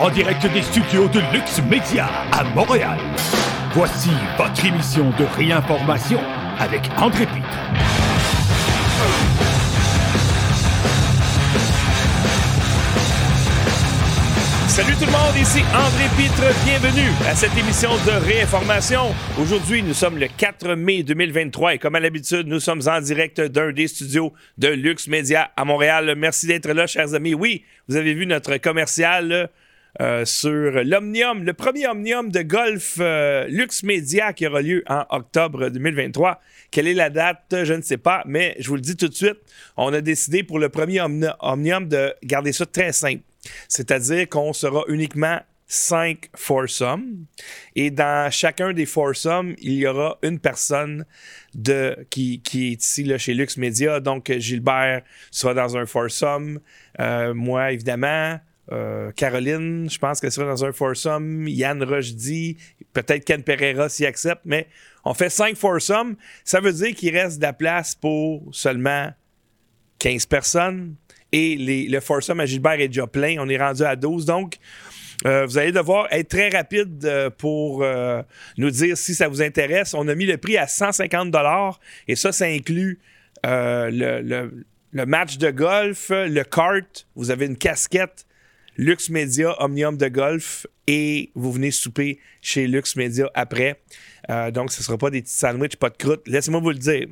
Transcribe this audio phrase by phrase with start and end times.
[0.00, 2.98] en direct des studios de Lux Media à Montréal.
[3.72, 6.20] Voici votre émission de réinformation
[6.58, 7.48] avec André Pitre.
[14.68, 19.14] Salut tout le monde, ici André Pitre, bienvenue à cette émission de réinformation.
[19.40, 23.40] Aujourd'hui, nous sommes le 4 mai 2023 et comme à l'habitude, nous sommes en direct
[23.40, 26.14] d'un des studios de Lux Media à Montréal.
[26.16, 27.34] Merci d'être là, chers amis.
[27.34, 29.48] Oui, vous avez vu notre commercial
[30.00, 33.48] euh, sur l'Omnium, le premier Omnium de golf euh,
[33.82, 36.40] Media qui aura lieu en octobre 2023.
[36.70, 37.54] Quelle est la date?
[37.64, 39.38] Je ne sais pas, mais je vous le dis tout de suite,
[39.76, 43.22] on a décidé pour le premier Omnium de garder ça très simple.
[43.68, 47.26] C'est-à-dire qu'on sera uniquement cinq foursomes.
[47.74, 51.04] Et dans chacun des foursomes, il y aura une personne
[51.54, 54.00] de, qui, qui est ici là, chez Lux Media.
[54.00, 56.60] Donc, Gilbert sera dans un foursome.
[57.00, 58.38] Euh, moi, évidemment.
[58.72, 61.46] Euh, Caroline, je pense qu'elle sera dans un foursome.
[61.48, 62.56] Yann Rochdy,
[62.92, 64.68] peut-être Ken Pereira s'y accepte, mais
[65.04, 66.16] on fait cinq foursomes.
[66.44, 69.10] Ça veut dire qu'il reste de la place pour seulement
[69.98, 70.94] 15 personnes
[71.32, 71.56] et
[71.88, 73.36] le foursome à Gilbert est déjà plein.
[73.38, 74.24] On est rendu à 12.
[74.24, 74.56] Donc,
[75.26, 77.84] euh, vous allez devoir être très rapide euh, pour
[78.56, 79.94] nous dire si ça vous intéresse.
[79.94, 81.34] On a mis le prix à 150
[82.08, 82.98] et ça, ça inclut
[83.42, 84.48] le,
[84.92, 87.06] match de golf, le kart.
[87.14, 88.26] Vous avez une casquette
[88.76, 93.80] Lux Media Omnium de golf et vous venez souper chez Lux Media après.
[94.30, 96.22] Euh, donc, ce ne sera pas des petits sandwichs, pas de croûte.
[96.26, 97.06] Laissez-moi vous le dire.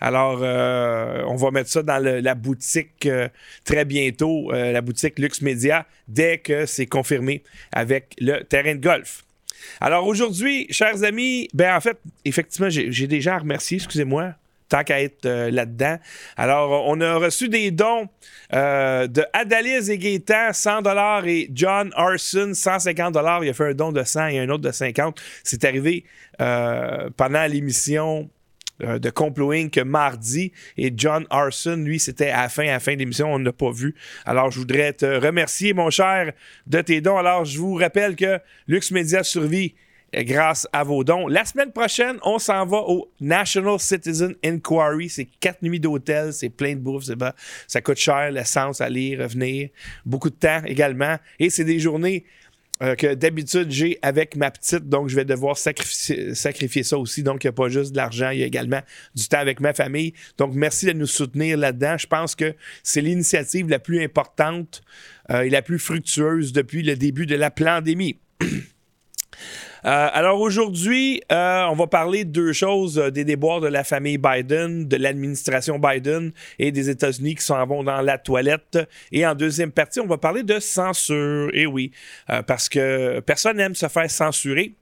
[0.00, 3.28] Alors, euh, on va mettre ça dans la boutique euh,
[3.64, 9.24] très bientôt, la boutique Lux Media, dès que c'est confirmé avec le terrain de golf.
[9.80, 14.34] Alors aujourd'hui, chers amis, ben en fait, effectivement, j'ai déjà à remercier, excusez-moi
[14.68, 15.98] tant qu'à être euh, là-dedans.
[16.36, 18.08] Alors, on a reçu des dons
[18.54, 23.92] euh, de Adalise et Gaétan, 100 et John Arson, 150 Il a fait un don
[23.92, 26.04] de 100 et un autre de 50 C'est arrivé
[26.40, 28.30] euh, pendant l'émission
[28.80, 29.76] de Complot Inc.
[29.78, 30.52] mardi.
[30.76, 33.44] Et John Arson, lui, c'était à la fin, à la fin de l'émission, on ne
[33.44, 33.96] l'a pas vu.
[34.24, 36.32] Alors, je voudrais te remercier, mon cher,
[36.68, 37.18] de tes dons.
[37.18, 39.74] Alors, je vous rappelle que Lux Media survit
[40.14, 41.26] grâce à vos dons.
[41.26, 45.08] La semaine prochaine, on s'en va au National Citizen Inquiry.
[45.08, 47.04] C'est quatre nuits d'hôtel, c'est plein de bouffe,
[47.66, 49.68] ça coûte cher, l'essence, aller, revenir,
[50.04, 51.16] beaucoup de temps également.
[51.38, 52.24] Et c'est des journées
[52.80, 57.24] euh, que d'habitude j'ai avec ma petite, donc je vais devoir sacrifier, sacrifier ça aussi.
[57.24, 58.80] Donc, il n'y a pas juste de l'argent, il y a également
[59.16, 60.14] du temps avec ma famille.
[60.36, 61.98] Donc, merci de nous soutenir là-dedans.
[61.98, 62.54] Je pense que
[62.84, 64.82] c'est l'initiative la plus importante
[65.30, 68.18] euh, et la plus fructueuse depuis le début de la pandémie.
[69.88, 73.84] Euh, alors aujourd'hui, euh, on va parler de deux choses, euh, des déboires de la
[73.84, 78.78] famille Biden, de l'administration Biden et des États-Unis qui s'en vont dans la toilette.
[79.12, 81.48] Et en deuxième partie, on va parler de censure.
[81.54, 81.92] Et oui,
[82.46, 84.74] parce que personne n'aime se faire censurer.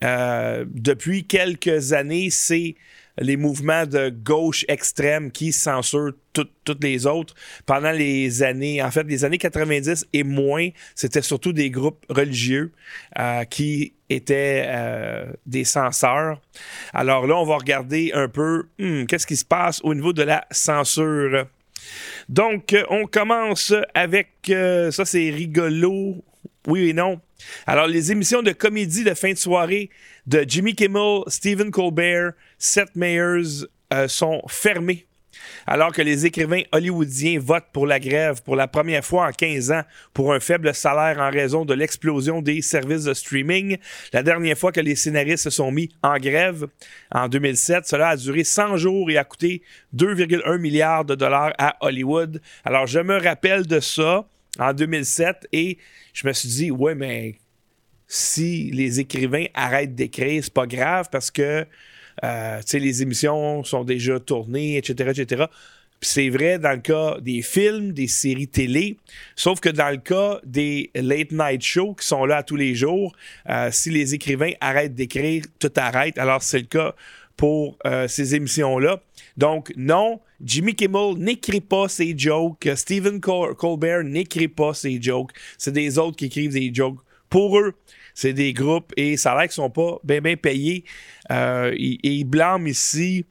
[0.00, 2.76] depuis quelques années, c'est
[3.18, 7.34] les mouvements de gauche extrême qui censurent toutes les autres.
[7.66, 12.72] Pendant les années, en fait, les années 90 et moins, c'était surtout des groupes religieux
[13.18, 16.40] euh, qui étaient euh, des censeurs.
[16.92, 20.22] Alors là, on va regarder un peu hmm, qu'est-ce qui se passe au niveau de
[20.22, 21.46] la censure.
[22.28, 26.16] Donc, on commence avec, euh, ça c'est rigolo,
[26.66, 27.20] oui et non.
[27.66, 29.90] Alors, les émissions de comédie de fin de soirée
[30.26, 35.06] de Jimmy Kimmel, Stephen Colbert, Seth Meyers euh, sont fermées.
[35.66, 39.72] Alors que les écrivains hollywoodiens votent pour la grève pour la première fois en 15
[39.72, 39.82] ans
[40.12, 43.78] pour un faible salaire en raison de l'explosion des services de streaming,
[44.12, 46.66] la dernière fois que les scénaristes se sont mis en grève,
[47.10, 49.62] en 2007, cela a duré 100 jours et a coûté
[49.96, 52.40] 2,1 milliards de dollars à Hollywood.
[52.64, 54.26] Alors je me rappelle de ça
[54.58, 55.78] en 2007 et
[56.12, 57.36] je me suis dit, ouais, mais
[58.06, 61.66] si les écrivains arrêtent d'écrire, c'est pas grave parce que
[62.22, 65.44] euh, les émissions sont déjà tournées, etc., etc.
[66.02, 68.98] c'est vrai dans le cas des films, des séries télé,
[69.34, 73.14] sauf que dans le cas des late night shows qui sont là tous les jours,
[73.48, 76.18] euh, si les écrivains arrêtent d'écrire, tout arrête.
[76.18, 76.94] Alors c'est le cas
[77.36, 79.00] pour euh, ces émissions-là.
[79.36, 82.68] Donc non, Jimmy Kimmel n'écrit pas ses jokes.
[82.74, 85.32] Stephen Colbert n'écrit pas ses jokes.
[85.58, 86.98] C'est des autres qui écrivent des jokes
[87.30, 87.74] pour eux.
[88.14, 90.84] C'est des groupes et ça a l'air sont pas bien payés.
[91.30, 93.24] Euh, et, ils blâment ici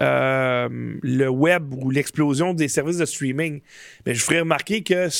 [0.00, 0.68] euh,
[1.02, 3.60] le web ou l'explosion des services de streaming.
[4.06, 5.10] Mais je ferais remarquer qu'il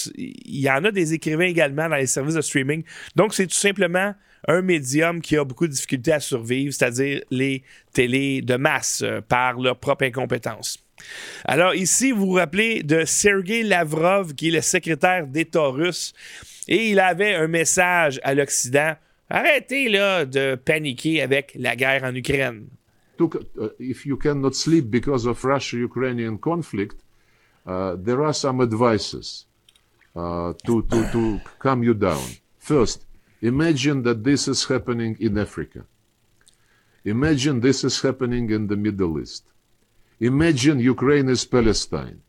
[0.47, 2.82] y en a des écrivains également dans les services de streaming.
[3.15, 4.15] Donc, c'est tout simplement
[4.49, 7.62] un médium qui a beaucoup de difficultés à survivre, c'est-à-dire les
[7.93, 10.85] télés de masse euh, par leur propre incompétence.
[11.44, 16.12] Alors ici, vous vous rappelez de Sergei Lavrov, qui est le secrétaire d'État russe.
[16.69, 18.94] Et il avait un message à l'Occident.
[19.29, 22.67] Arrêtez là de paniquer avec la guerre en Ukraine.
[23.18, 27.04] Took, uh, if you cannot sleep because of Russia-Ukrainian conflict,
[27.66, 29.46] uh, there are some advices
[30.16, 32.24] uh, to, to, to calm you down.
[32.58, 33.06] First,
[33.42, 35.86] imagine that this is happening in Africa.
[37.06, 39.44] Imagine this is happening in the Middle East.
[40.20, 42.22] Imagine Ukraine is Palestine.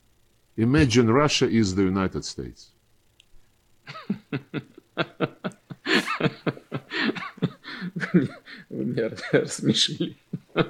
[0.56, 2.72] Imagine Russia is the United States.
[8.70, 10.16] Вы меня рассмешили.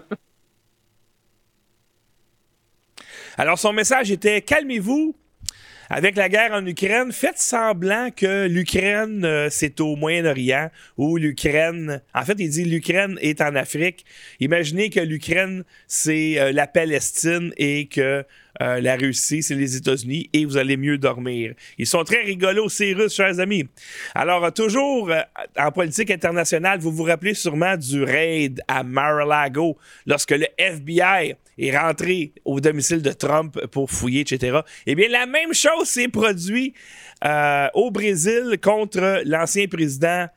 [3.37, 5.15] Alors, son message était Calmez-vous.
[5.87, 12.01] Avec la guerre en Ukraine, faites semblant que l'Ukraine, euh, c'est au Moyen-Orient, ou l'Ukraine...
[12.15, 14.03] En fait, il dit l'Ukraine est en Afrique.
[14.39, 18.25] Imaginez que l'Ukraine, c'est euh, la Palestine et que
[18.61, 21.53] euh, la Russie, c'est les États-Unis, et vous allez mieux dormir.
[21.77, 23.65] Ils sont très rigolos, ces Russes, chers amis.
[24.13, 25.21] Alors, euh, toujours euh,
[25.57, 31.77] en politique internationale, vous vous rappelez sûrement du raid à Mar-a-Lago, lorsque le FBI est
[31.77, 34.59] rentré au domicile de Trump pour fouiller, etc.
[34.85, 36.75] Eh bien, la même chose s'est produite
[37.73, 40.27] au Brésil contre l'ancien président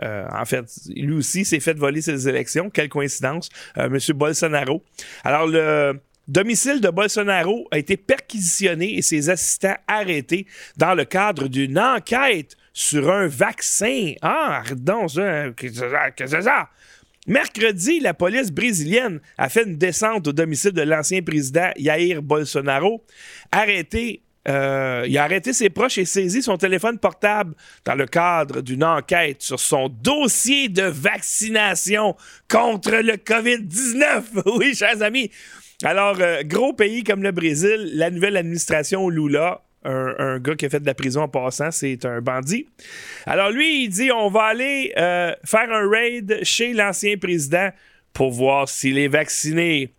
[0.00, 0.64] en fait,
[0.94, 2.70] lui aussi s'est fait voler ses élections.
[2.70, 3.48] Quelle coïncidence.
[3.74, 3.98] M.
[4.14, 4.84] Bolsonaro.
[5.24, 10.46] Alors, le domicile de Bolsonaro a été perquisitionné et ses assistants arrêtés
[10.76, 14.12] dans le cadre d'une enquête sur un vaccin.
[14.22, 16.68] Ah, pardon, ça, c'est ça?
[17.26, 23.04] Mercredi, la police brésilienne a fait une descente au domicile de l'ancien président Jair Bolsonaro,
[23.52, 27.54] arrêté euh, il a arrêté ses proches et saisi son téléphone portable
[27.84, 32.16] dans le cadre d'une enquête sur son dossier de vaccination
[32.48, 34.22] contre le COVID-19.
[34.56, 35.30] Oui, chers amis.
[35.84, 40.70] Alors, euh, gros pays comme le Brésil, la nouvelle administration Lula, un, gars qui a
[40.70, 42.66] fait de la prison en passant, c'est un bandit.
[43.26, 47.70] Alors lui, il dit on va aller euh, faire un raid chez l'ancien président
[48.12, 49.92] pour voir s'il est vacciné.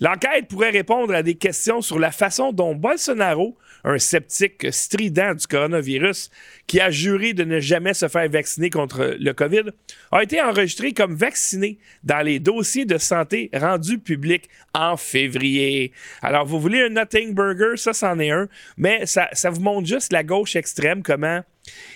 [0.00, 3.56] L'enquête pourrait répondre à des questions sur la façon dont Bolsonaro
[3.86, 6.30] un sceptique strident du coronavirus
[6.66, 9.70] qui a juré de ne jamais se faire vacciner contre le COVID,
[10.10, 15.92] a été enregistré comme vacciné dans les dossiers de santé rendus publics en février.
[16.20, 19.86] Alors, vous voulez un Nothing Burger, ça, c'en est un, mais ça, ça vous montre
[19.86, 21.42] juste la gauche extrême, comment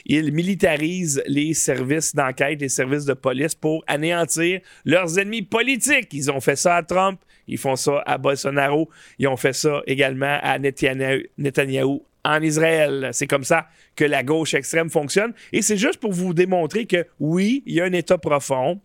[0.05, 6.08] ils militarisent les services d'enquête, les services de police pour anéantir leurs ennemis politiques.
[6.12, 7.20] Ils ont fait ça à Trump,
[7.50, 8.88] ils font ça à Bolsonaro,
[9.19, 13.11] ils ont fait ça également à Netanyahu en Israël.
[13.12, 13.67] C'est comme ça
[13.97, 15.32] que la gauche extrême fonctionne.
[15.52, 18.81] Et c'est juste pour vous démontrer que oui, il y a un État profond.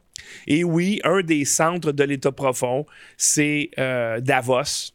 [0.48, 2.86] Et oui, un des centres de l'État profond,
[3.18, 4.94] c'est euh, Davos,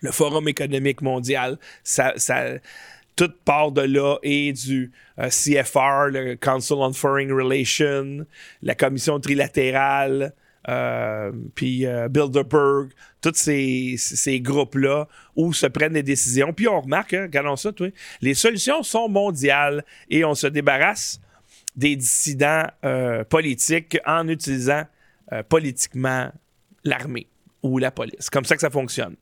[0.00, 1.58] le Forum économique mondial.
[1.82, 2.12] Ça,
[3.44, 8.24] part de là et du euh, CFR, le Council on Foreign Relations,
[8.62, 10.32] la commission trilatérale,
[10.68, 12.90] euh, puis euh, Bilderberg,
[13.20, 16.52] tous ces, groupes-là où se prennent des décisions.
[16.52, 17.88] Puis on remarque, hein, regardons ça, toi,
[18.20, 21.20] les solutions sont mondiales et on se débarrasse
[21.76, 22.66] des dissidents
[23.28, 24.82] politiques en utilisant
[25.48, 26.32] politiquement
[26.82, 27.28] l'armée
[27.62, 28.30] ou la police.
[28.30, 29.16] Comme ça que ça fonctionne.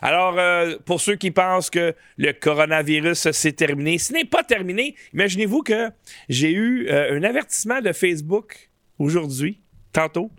[0.00, 4.96] Alors, euh, pour ceux qui pensent que le coronavirus s'est terminé, ce n'est pas terminé.
[5.12, 5.90] Imaginez-vous que
[6.28, 9.60] j'ai eu euh, un avertissement de Facebook aujourd'hui,
[9.92, 10.30] tantôt,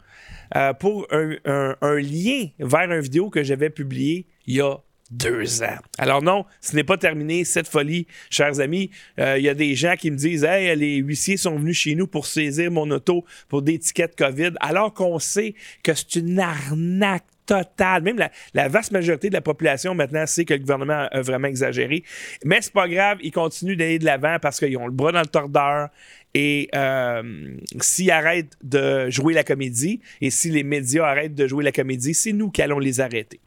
[0.55, 1.35] euh, pour un,
[1.81, 4.77] un, lien vers une vidéo que j'avais publiée il y a
[5.11, 5.77] deux ans.
[5.97, 8.89] Alors non, ce n'est pas terminé, cette folie, chers amis.
[9.17, 12.07] Il y a des gens qui me disent Hey, les huissiers sont venus chez nous
[12.07, 17.25] pour saisir mon auto pour des tickets COVID, alors qu'on sait que c'est une arnaque
[17.45, 21.49] Total, Même la, vaste majorité de la population maintenant sait que le gouvernement a vraiment
[21.49, 22.03] exagéré.
[22.45, 25.19] Mais c'est pas grave, ils continuent d'aller de l'avant parce qu'ils ont le bras dans
[25.19, 25.89] le tordeur.
[26.33, 31.63] Et euh, s'ils arrêtent de jouer la comédie et si les médias arrêtent de jouer
[31.63, 33.39] la comédie, c'est nous qui allons les arrêter.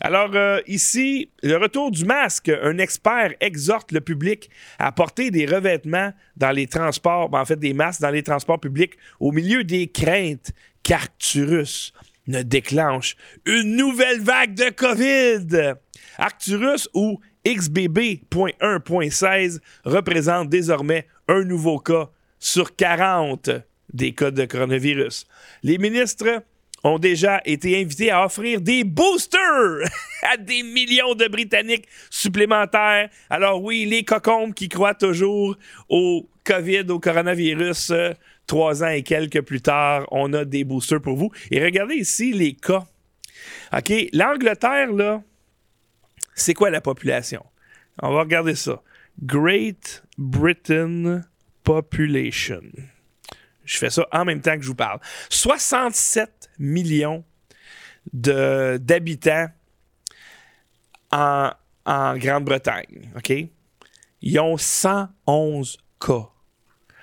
[0.00, 2.48] Alors euh, ici, le retour du masque.
[2.48, 4.48] Un expert exhorte le public
[4.78, 8.60] à porter des revêtements dans les transports, ben, en fait des masques dans les transports
[8.60, 11.92] publics au milieu des craintes qu'Arcturus
[12.26, 15.74] ne déclenche une nouvelle vague de COVID.
[16.18, 23.50] Arcturus ou XBB.1.16 représente désormais un nouveau cas sur 40
[23.92, 25.26] des cas de coronavirus.
[25.62, 26.42] Les ministres
[26.84, 29.88] ont déjà été invités à offrir des boosters
[30.22, 33.08] à des millions de Britanniques supplémentaires.
[33.30, 35.56] Alors oui, les cocombes qui croient toujours
[35.88, 38.12] au COVID, au coronavirus, euh,
[38.46, 41.30] trois ans et quelques plus tard, on a des boosters pour vous.
[41.50, 42.86] Et regardez ici les cas.
[43.76, 45.22] OK, l'Angleterre, là,
[46.34, 47.44] c'est quoi la population?
[48.00, 48.82] On va regarder ça.
[49.20, 51.22] Great Britain
[51.62, 52.62] population.
[53.64, 55.00] Je fais ça en même temps que je vous parle.
[55.30, 57.24] 67 millions
[58.12, 59.48] d'habitants
[61.12, 61.50] en,
[61.84, 63.10] en Grande-Bretagne.
[63.16, 63.32] OK?
[64.20, 66.28] Ils ont 111 cas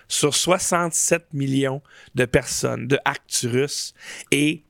[0.08, 1.82] sur 67 millions
[2.14, 3.94] de personnes de Arcturus
[4.32, 4.64] et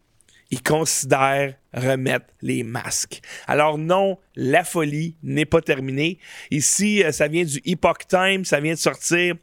[0.52, 3.22] ils considèrent remettre les masques.
[3.48, 6.20] Alors non, la folie n'est pas terminée.
[6.52, 9.36] Ici, euh, ça vient du Epoch Times, ça vient de sortir.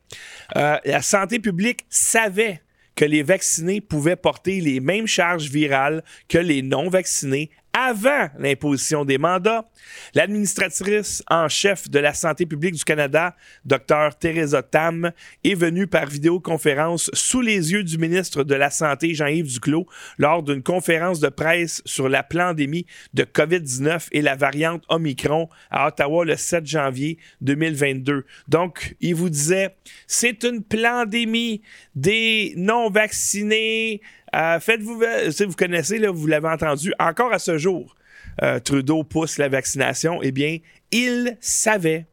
[0.57, 2.63] Euh, la santé publique savait
[2.95, 9.19] que les vaccinés pouvaient porter les mêmes charges virales que les non-vaccinés avant l'imposition des
[9.19, 9.69] mandats.
[10.15, 15.13] L'administratrice en chef de la santé publique du Canada, Dr Teresa Tam,
[15.45, 19.87] est venue par vidéoconférence sous les yeux du ministre de la Santé, Jean-Yves Duclos,
[20.19, 25.89] lors d'une conférence de presse sur la pandémie de COVID-19 et la variante Omicron à
[25.89, 28.25] Ottawa le 7 janvier 2022.
[28.49, 29.77] Donc, il vous disait,
[30.07, 31.63] c'est une pandémie
[31.95, 34.01] des non-vaccinés,
[34.35, 35.03] euh, faites-vous,
[35.47, 37.95] vous connaissez, là, vous l'avez entendu, encore à ce jour,
[38.43, 40.21] euh, Trudeau pousse la vaccination.
[40.23, 40.59] Eh bien,
[40.91, 42.07] il savait,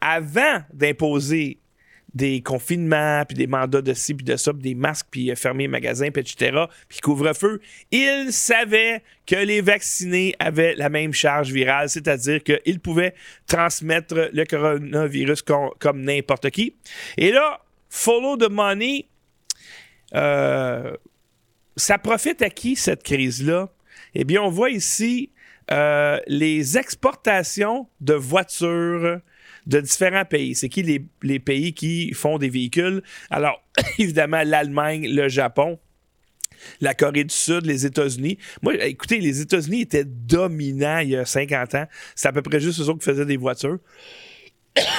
[0.00, 1.58] avant d'imposer
[2.14, 5.36] des confinements, puis des mandats de ci, puis de ça, puis des masques, puis euh,
[5.36, 7.60] fermer les magasins, puis etc., puis couvre-feu,
[7.92, 13.14] il savait que les vaccinés avaient la même charge virale, c'est-à-dire qu'ils pouvaient
[13.46, 16.74] transmettre le coronavirus com- comme n'importe qui.
[17.16, 19.06] Et là, follow the money,
[20.14, 20.96] euh,
[21.76, 23.70] ça profite à qui cette crise-là?
[24.14, 25.30] Eh bien, on voit ici
[25.70, 29.20] euh, les exportations de voitures
[29.66, 30.54] de différents pays.
[30.54, 33.02] C'est qui les, les pays qui font des véhicules?
[33.30, 33.62] Alors,
[33.98, 35.78] évidemment, l'Allemagne, le Japon,
[36.80, 38.38] la Corée du Sud, les États-Unis.
[38.62, 41.86] Moi, écoutez, les États-Unis étaient dominants il y a 50 ans.
[42.14, 43.78] C'est à peu près juste eux autres qui faisaient des voitures.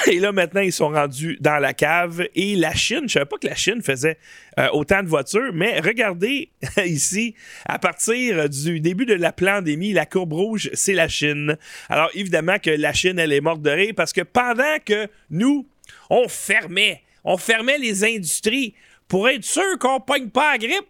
[0.06, 2.26] Et là, maintenant, ils sont rendus dans la cave.
[2.34, 4.18] Et la Chine, je savais pas que la Chine faisait
[4.58, 6.50] euh, autant de voitures, mais regardez
[6.84, 7.34] ici,
[7.66, 11.56] à partir du début de la pandémie, la courbe rouge, c'est la Chine.
[11.88, 15.66] Alors, évidemment que la Chine, elle est morte de rire parce que pendant que nous,
[16.10, 18.74] on fermait, on fermait les industries
[19.08, 20.86] pour être sûr qu'on pogne pas la grippe,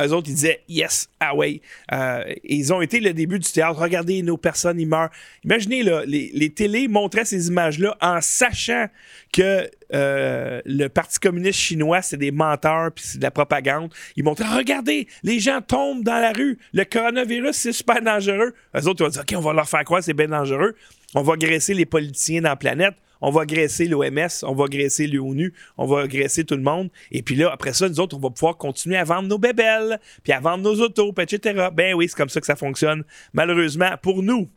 [0.00, 1.60] eux autres, ils disaient yes, ah ouais.
[1.92, 3.78] Euh, ils ont été le début du théâtre.
[3.78, 5.10] Regardez, nos personnes, ils meurent.
[5.44, 8.86] Imaginez, là, les, les télés montraient ces images-là en sachant
[9.32, 13.92] que euh, le Parti communiste chinois, c'est des menteurs puis c'est de la propagande.
[14.16, 16.58] Ils montraient, regardez, les gens tombent dans la rue.
[16.72, 18.54] Le coronavirus, c'est super dangereux.
[18.76, 20.74] Eux autres, ils vont dire, OK, on va leur faire croire c'est bien dangereux.
[21.14, 25.06] On va graisser les politiciens dans la planète on va graisser l'OMS, on va graisser
[25.06, 26.90] l'ONU, on va graisser tout le monde.
[27.10, 29.98] Et puis là, après ça, nous autres, on va pouvoir continuer à vendre nos bébelles,
[30.22, 31.68] puis à vendre nos autos, etc.
[31.72, 33.02] Ben oui, c'est comme ça que ça fonctionne,
[33.32, 34.50] malheureusement, pour nous.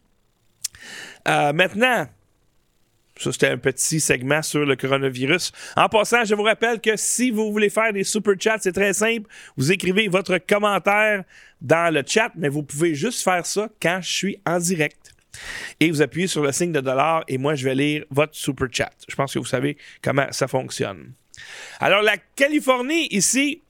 [1.29, 2.07] Euh, maintenant,
[3.15, 5.53] ça, c'était un petit segment sur le coronavirus.
[5.77, 8.91] En passant, je vous rappelle que si vous voulez faire des super chats, c'est très
[8.91, 9.29] simple.
[9.55, 11.23] Vous écrivez votre commentaire
[11.61, 15.16] dans le chat, mais vous pouvez juste faire ça quand je suis en direct
[15.79, 18.67] et vous appuyez sur le signe de dollar et moi je vais lire votre super
[18.71, 18.91] chat.
[19.07, 21.13] Je pense que vous savez comment ça fonctionne.
[21.79, 23.61] Alors la Californie ici,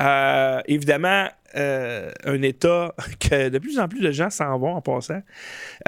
[0.00, 4.80] euh, évidemment, euh, un État que de plus en plus de gens s'en vont en
[4.80, 5.22] passant,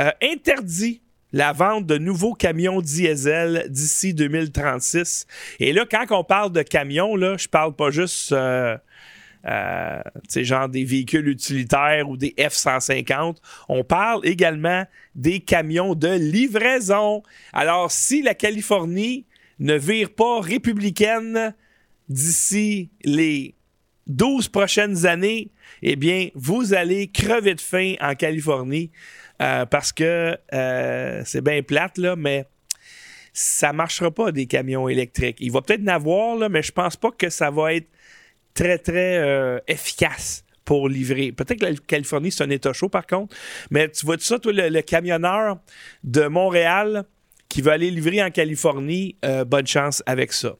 [0.00, 1.00] euh, interdit
[1.32, 5.26] la vente de nouveaux camions diesel d'ici 2036.
[5.58, 8.32] Et là, quand on parle de camions, là, je parle pas juste
[9.46, 10.02] euh,
[10.36, 13.36] genre des véhicules utilitaires ou des F-150.
[13.68, 14.84] On parle également
[15.14, 17.22] des camions de livraison.
[17.52, 19.26] Alors, si la Californie
[19.58, 21.54] ne vire pas républicaine
[22.08, 23.54] d'ici les
[24.06, 25.50] 12 prochaines années,
[25.82, 28.90] eh bien, vous allez crever de faim en Californie
[29.42, 32.46] euh, parce que euh, c'est bien plate, là, mais
[33.32, 35.38] ça marchera pas des camions électriques.
[35.40, 37.88] Il va peut-être en avoir, là, mais je pense pas que ça va être
[38.54, 41.32] très, très euh, efficace pour livrer.
[41.32, 43.36] Peut-être que la Californie, c'est un état chaud, par contre.
[43.70, 45.58] Mais tu vois ça, toi, le, camionneur
[46.02, 47.04] de Montréal
[47.48, 50.56] qui veut aller livrer en Californie, euh, bonne chance avec ça.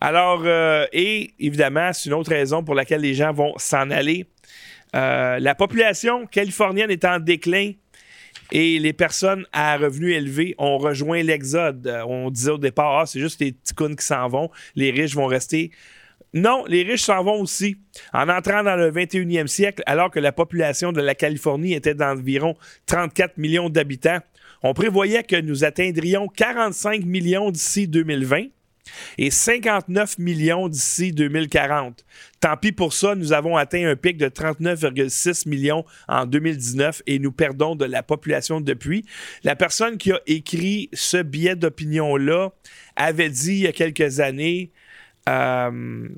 [0.00, 4.26] Alors, euh, et évidemment, c'est une autre raison pour laquelle les gens vont s'en aller.
[4.94, 7.72] La population californienne est en déclin
[8.50, 11.86] et les personnes à revenus élevés ont rejoint l'exode.
[12.06, 15.26] On disait au départ, ah, c'est juste les cons qui s'en vont, les riches vont
[15.26, 15.70] rester.
[16.34, 17.76] Non, les riches s'en vont aussi.
[18.12, 22.56] En entrant dans le 21e siècle, alors que la population de la Californie était d'environ
[22.86, 24.18] 34 millions d'habitants,
[24.62, 28.46] on prévoyait que nous atteindrions 45 millions d'ici 2020.
[29.18, 32.04] et 59 millions d'ici 2040.
[32.40, 37.18] Tant pis pour ça, nous avons atteint un pic de 39,6 millions en 2019 et
[37.18, 39.04] nous perdons de la population depuis.
[39.44, 42.50] La personne qui a écrit ce billet d'opinion-là
[42.96, 44.70] avait dit il y a quelques années
[45.28, 46.08] euh,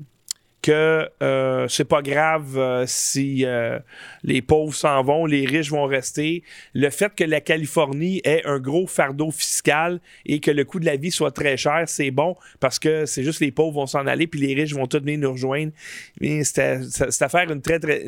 [0.62, 3.78] que euh, c'est pas grave euh, si euh,
[4.22, 6.42] les pauvres s'en vont, les riches vont rester.
[6.74, 10.84] Le fait que la Californie ait un gros fardeau fiscal et que le coût de
[10.84, 14.06] la vie soit très cher, c'est bon parce que c'est juste les pauvres vont s'en
[14.06, 15.72] aller puis les riches vont tous venir nous rejoindre.
[16.20, 16.80] C'était
[17.28, 18.04] faire une très, très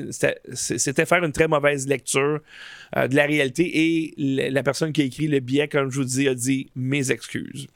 [0.52, 2.40] c'était faire une très mauvaise lecture
[2.94, 6.28] de la réalité et la personne qui a écrit le billet, comme je vous dis,
[6.28, 7.66] a dit mes excuses.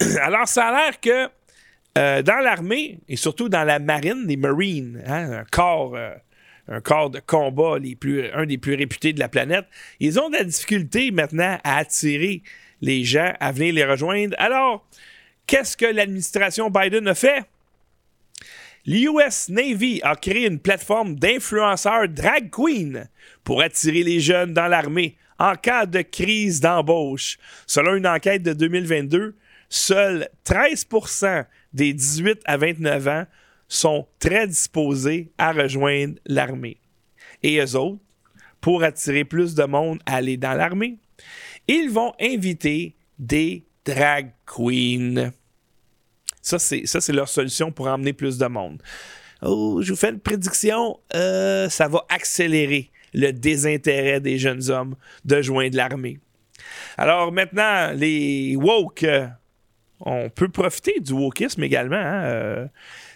[0.20, 1.30] Alors, ça a l'air que
[1.96, 5.94] euh, dans l'armée et surtout dans la marine, les Marines, hein, un corps.
[5.96, 6.10] Euh,
[6.68, 9.66] un corps de combat un des plus réputés de la planète,
[10.00, 12.42] ils ont de la difficulté maintenant à attirer
[12.80, 14.34] les gens à venir les rejoindre.
[14.38, 14.84] Alors,
[15.46, 17.44] qu'est-ce que l'administration Biden a fait?
[18.84, 23.08] L'US Navy a créé une plateforme d'influenceurs drag queen
[23.42, 27.38] pour attirer les jeunes dans l'armée en cas de crise d'embauche.
[27.66, 29.34] Selon une enquête de 2022,
[29.68, 33.24] seuls 13% des 18 à 29 ans
[33.68, 36.78] sont très disposés à rejoindre l'armée.
[37.42, 38.00] Et eux autres,
[38.60, 40.98] pour attirer plus de monde à aller dans l'armée,
[41.68, 45.32] ils vont inviter des drag queens.
[46.42, 48.80] Ça, c'est, leur solution pour emmener plus de monde.
[49.42, 54.94] Oh, je vous fais une prédiction, euh, ça va accélérer le désintérêt des jeunes hommes
[55.24, 56.18] de joindre l'armée.
[56.96, 59.26] Alors maintenant, les woke euh,
[60.00, 61.96] on peut profiter du wokisme également.
[61.96, 62.66] Hein, euh,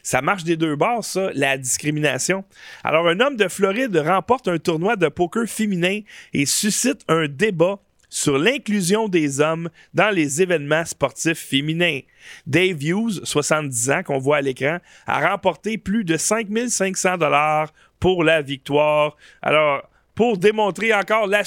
[0.03, 2.45] ça marche des deux bords, ça, la discrimination.
[2.85, 6.01] Alors, un homme de Floride remporte un tournoi de poker féminin
[6.33, 12.01] et suscite un débat sur l'inclusion des hommes dans les événements sportifs féminins.
[12.47, 18.25] Dave Hughes, 70 ans, qu'on voit à l'écran, a remporté plus de 5500 dollars pour
[18.25, 19.17] la victoire.
[19.43, 21.43] Alors, pour démontrer encore la,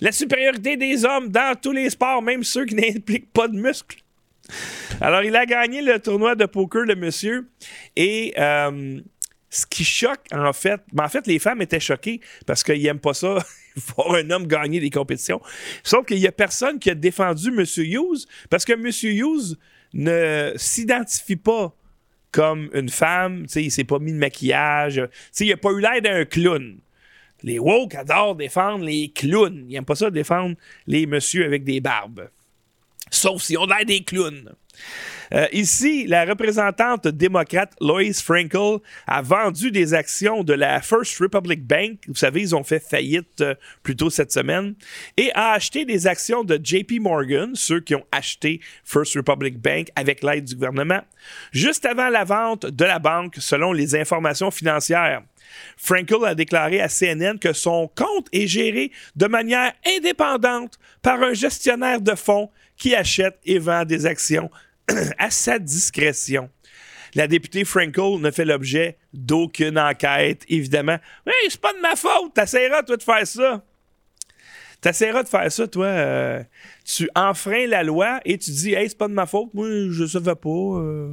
[0.00, 3.98] la supériorité des hommes dans tous les sports, même ceux qui n'impliquent pas de muscles.
[5.00, 7.48] Alors, il a gagné le tournoi de poker, le monsieur.
[7.96, 9.00] Et euh,
[9.50, 13.00] ce qui choque, en fait, ben, en fait, les femmes étaient choquées parce qu'ils n'aiment
[13.00, 13.38] pas ça,
[13.96, 15.40] voir un homme gagner des compétitions.
[15.82, 17.64] Sauf qu'il n'y a personne qui a défendu M.
[17.76, 18.86] Hughes parce que M.
[18.86, 19.56] Hughes
[19.94, 21.74] ne s'identifie pas
[22.30, 23.46] comme une femme.
[23.54, 25.02] Il il s'est pas mis de maquillage.
[25.40, 26.78] il n'a pas eu l'air d'un clown.
[27.42, 29.64] Les woke adorent défendre les clowns.
[29.68, 32.28] Ils n'aiment pas ça défendre les messieurs avec des barbes.
[33.10, 34.54] Sauf si on a des clowns.
[35.34, 41.66] Euh, ici, la représentante démocrate Lois Frankel a vendu des actions de la First Republic
[41.66, 41.98] Bank.
[42.06, 44.74] Vous savez, ils ont fait faillite euh, plus tôt cette semaine.
[45.16, 49.88] Et a acheté des actions de JP Morgan, ceux qui ont acheté First Republic Bank
[49.96, 51.02] avec l'aide du gouvernement,
[51.52, 55.22] juste avant la vente de la banque, selon les informations financières.
[55.76, 61.32] Frankel a déclaré à CNN que son compte est géré de manière indépendante par un
[61.32, 64.50] gestionnaire de fonds qui achète et vend des actions
[65.18, 66.48] à sa discrétion.
[67.14, 70.98] La députée Frankel ne fait l'objet d'aucune enquête, évidemment.
[71.26, 72.34] Oui, c'est pas de ma faute.
[72.34, 73.64] T'essaieras, toi, de faire ça.
[74.80, 75.86] T'essaieras de faire ça, toi.
[75.86, 76.42] Euh,
[76.84, 79.52] tu enfreins la loi et tu dis, hey, c'est pas de ma faute.
[79.54, 80.48] Moi, je savais pas.
[80.48, 81.12] Euh,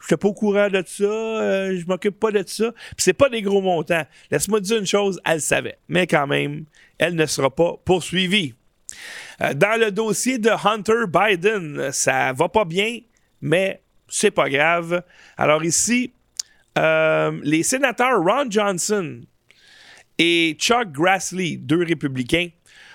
[0.00, 1.04] je suis pas au courant de ça.
[1.04, 2.72] Euh, je m'occupe pas de ça.
[2.72, 4.04] Puis c'est pas des gros montants.
[4.30, 5.78] Laisse-moi dire une chose, elle savait.
[5.88, 6.64] Mais quand même,
[6.98, 8.54] elle ne sera pas poursuivie.
[9.40, 12.98] Euh, dans le dossier de Hunter Biden, ça va pas bien,
[13.40, 15.02] mais c'est pas grave.
[15.36, 16.12] Alors ici,
[16.78, 19.20] euh, les sénateurs Ron Johnson
[20.18, 22.48] et Chuck Grassley, deux républicains,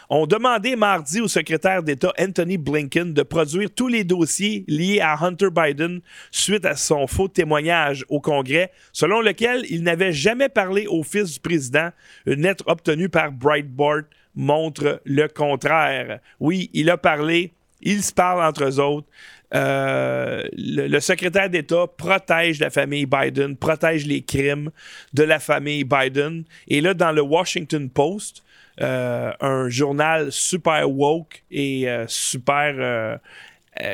[0.10, 5.22] ont demandé mardi au secrétaire d'État Anthony Blinken de produire tous les dossiers liés à
[5.22, 6.00] Hunter Biden
[6.32, 11.34] suite à son faux témoignage au Congrès, selon lequel il n'avait jamais parlé au fils
[11.34, 11.90] du président,
[12.26, 14.04] une lettre obtenue par Breitbart
[14.38, 16.20] montre le contraire.
[16.40, 19.08] Oui, il a parlé, ils se parlent entre eux autres.
[19.56, 24.72] Euh, le, secrétaire d'État protège la famille Biden, protège les crimes
[25.14, 26.44] de la famille Biden.
[26.68, 28.44] Et là, dans le Washington Post,
[28.82, 33.20] euh, un journal super woke et euh, super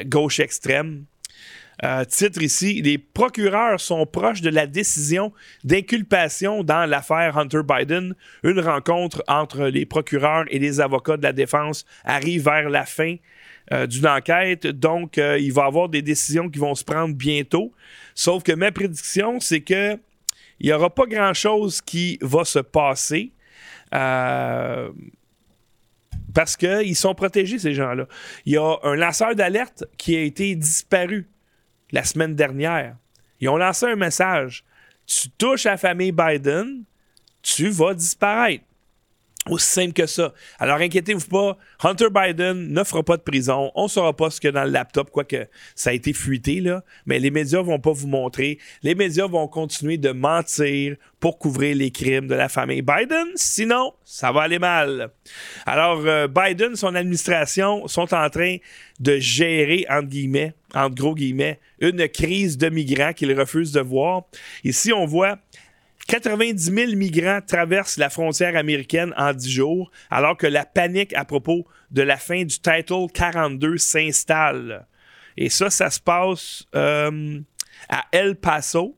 [0.06, 1.03] gauche extrême,
[1.84, 5.34] euh, titre ici, les procureurs sont proches de la décision
[5.65, 8.15] d'inculpation dans l'affaire Hunter Biden.
[8.43, 13.17] Une rencontre entre les procureurs et les avocats de la défense arrive vers la fin
[13.74, 14.65] euh, d'une enquête.
[14.65, 17.74] Donc, euh, il va y avoir des décisions qui vont se prendre bientôt.
[18.15, 19.98] Sauf que ma prédiction, c'est que
[20.60, 23.34] il n'y aura pas grand-chose qui va se passer
[23.91, 24.93] Parce
[26.56, 28.08] qu'ils sont protégés, ces gens-là.
[28.46, 31.28] Il y a un lanceur d'alerte qui a été disparu
[31.93, 32.97] la semaine dernière.
[33.39, 34.65] Ils ont lancé un message.
[35.06, 36.84] Tu touches la famille Biden,
[37.41, 38.65] tu vas disparaître.
[39.49, 40.34] Aussi simple que ça.
[40.58, 43.71] Alors inquiétez-vous pas, Hunter Biden ne fera pas de prison.
[43.75, 46.13] On ne saura pas ce qu'il y a dans le laptop, quoique ça a été
[46.13, 46.84] fuité, là.
[47.06, 48.58] Mais les médias vont pas vous montrer.
[48.84, 53.27] Les médias vont continuer de mentir pour couvrir les crimes de la famille Biden.
[53.36, 55.10] Sinon, ça va aller mal.
[55.65, 58.58] Alors, euh, Biden, son administration sont en train
[58.99, 64.23] de gérer, entre guillemets, entre gros guillemets, une crise de migrants qu'ils refusent de voir.
[64.63, 65.38] Ici, on voit
[66.08, 71.26] 90 000 migrants traversent la frontière américaine en 10 jours, alors que la panique à
[71.26, 74.86] propos de la fin du Title 42 s'installe.
[75.38, 77.39] Et ça, ça se passe euh,
[77.89, 78.98] à El Paso.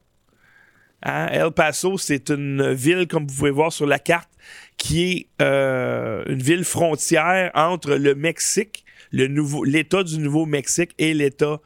[1.04, 1.28] Hein?
[1.28, 4.30] El Paso, c'est une ville, comme vous pouvez voir sur la carte,
[4.78, 11.60] qui est euh, une ville frontière entre le Mexique, l'État du Nouveau-Mexique et l'État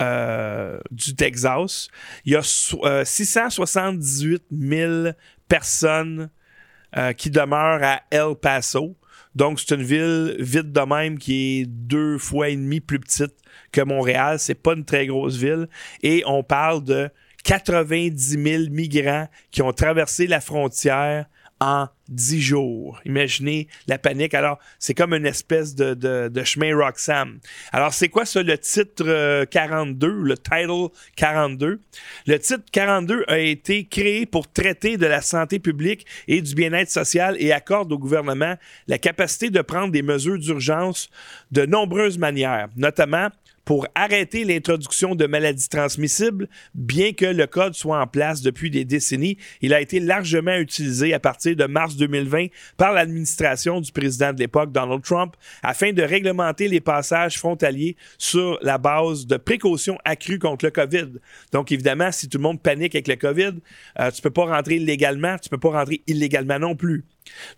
[0.00, 1.88] euh, du Texas.
[2.24, 5.08] Il y a 678 000
[5.48, 6.30] personnes
[6.96, 8.96] euh, qui demeurent à El Paso.
[9.34, 13.34] Donc, c'est une ville vide de même qui est deux fois et demi plus petite
[13.72, 14.38] que Montréal.
[14.38, 15.68] C'est pas une très grosse ville.
[16.02, 17.10] Et on parle de
[17.44, 21.26] 90 000 migrants qui ont traversé la frontière
[21.60, 23.00] en 10 jours.
[23.04, 24.34] Imaginez la panique.
[24.34, 27.38] Alors, c'est comme une espèce de, de, chemin Roxham.
[27.72, 31.80] Alors, c'est quoi ça, le titre 42, euh, le title 42?
[32.26, 36.90] Le titre 42 a été créé pour traiter de la santé publique et du bien-être
[36.90, 38.54] social et accorde au gouvernement
[38.86, 41.10] la capacité de prendre des mesures d'urgence
[41.50, 43.28] de nombreuses manières, notamment
[43.68, 48.86] pour arrêter l'introduction de maladies transmissibles, bien que le code soit en place depuis des
[48.86, 49.36] décennies.
[49.60, 52.46] Il a été largement utilisé à partir de mars 2020
[52.78, 58.58] par l'administration du président de l'époque, Donald Trump, afin de réglementer les passages frontaliers sur
[58.62, 61.08] la base de précautions accrues contre le COVID.
[61.52, 63.52] Donc, évidemment, si tout le monde panique avec le COVID,
[64.00, 67.04] euh, tu peux pas rentrer légalement, tu peux pas rentrer illégalement non plus.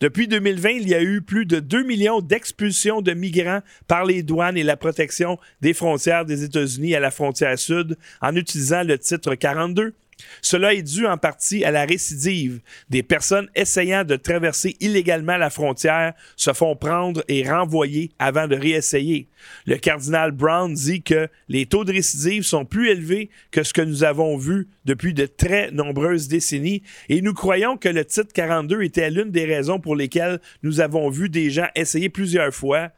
[0.00, 4.22] Depuis 2020, il y a eu plus de 2 millions d'expulsions de migrants par les
[4.22, 8.98] douanes et la protection des frontières des États-Unis à la frontière sud en utilisant le
[8.98, 9.94] titre 42
[10.42, 12.60] cela est dû en partie à la récidive.
[12.88, 18.56] Des personnes essayant de traverser illégalement la frontière se font prendre et renvoyer avant de
[18.56, 19.28] réessayer.
[19.66, 23.82] Le cardinal Brown dit que les taux de récidive sont plus élevés que ce que
[23.82, 28.82] nous avons vu depuis de très nombreuses décennies et nous croyons que le titre 42
[28.82, 32.90] était l'une des raisons pour lesquelles nous avons vu des gens essayer plusieurs fois,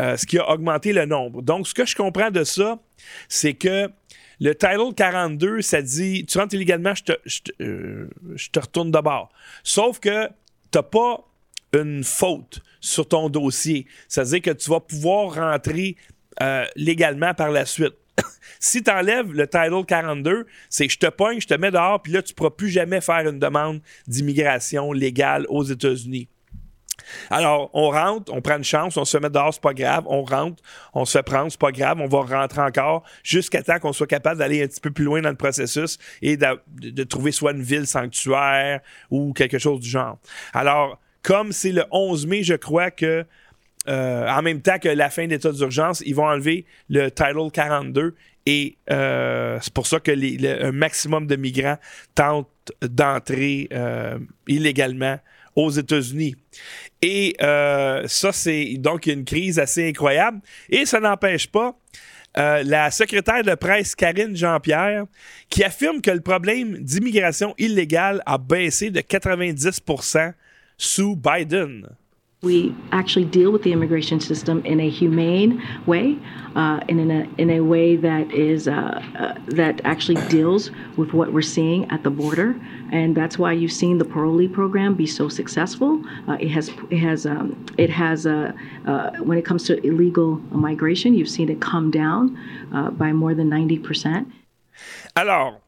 [0.00, 1.42] euh, ce qui a augmenté le nombre.
[1.42, 2.78] Donc, ce que je comprends de ça,
[3.28, 3.88] c'est que
[4.40, 8.08] le title 42, ça dit tu rentres illégalement, je te, je te, euh,
[8.56, 9.30] retourne de bord.
[9.62, 10.32] Sauf que tu
[10.78, 11.24] n'as pas
[11.72, 13.86] une faute sur ton dossier.
[14.08, 15.96] Ça veut dire que tu vas pouvoir rentrer
[16.42, 17.94] euh, légalement par la suite.
[18.60, 22.12] si tu enlèves le title 42, c'est je te pogne, je te mets dehors, puis
[22.12, 26.28] là, tu ne pourras plus jamais faire une demande d'immigration légale aux États-Unis.
[27.30, 30.22] Alors, on rentre, on prend une chance, on se met dehors, c'est pas grave, on
[30.22, 30.62] rentre,
[30.94, 34.38] on se prend, c'est pas grave, on va rentrer encore jusqu'à temps qu'on soit capable
[34.38, 37.86] d'aller un petit peu plus loin dans le processus et de, trouver soit une ville
[37.86, 40.18] sanctuaire ou quelque chose du genre.
[40.52, 43.24] Alors, comme c'est le 11 mai, je crois que
[43.88, 47.50] euh, en même temps que la fin de l'état d'urgence, ils vont enlever le Title
[47.52, 48.14] 42
[48.46, 50.12] et euh, c'est pour ça que
[50.66, 51.78] un maximum de migrants
[52.14, 55.18] tentent d'entrer euh, illégalement
[55.56, 56.36] aux États-Unis.
[57.02, 60.40] Et euh, ça, c'est donc une crise assez incroyable.
[60.70, 61.76] Et ça n'empêche pas
[62.38, 65.06] euh, la secrétaire de presse Karine Jean-Pierre
[65.48, 70.34] qui affirme que le problème d'immigration illégale a baissé de 90%
[70.76, 71.88] sous Biden.
[72.46, 72.58] We
[72.92, 75.52] actually deal with the immigration system in a humane
[75.92, 76.06] way,
[76.54, 80.62] uh, and in a in a way that is uh, uh, that actually deals
[80.96, 82.54] with what we're seeing at the border,
[82.92, 85.90] and that's why you've seen the parolee program be so successful.
[86.28, 87.46] Uh, it has it has um,
[87.84, 88.52] it has uh,
[88.86, 90.30] uh, when it comes to illegal
[90.68, 92.38] migration, you've seen it come down
[93.02, 94.28] by more than ninety percent.
[95.16, 95.60] Alors,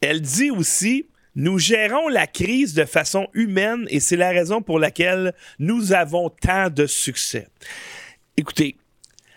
[0.00, 1.04] elle dit aussi
[1.36, 6.30] Nous gérons la crise de façon humaine et c'est la raison pour laquelle nous avons
[6.30, 7.48] tant de succès.
[8.36, 8.76] Écoutez,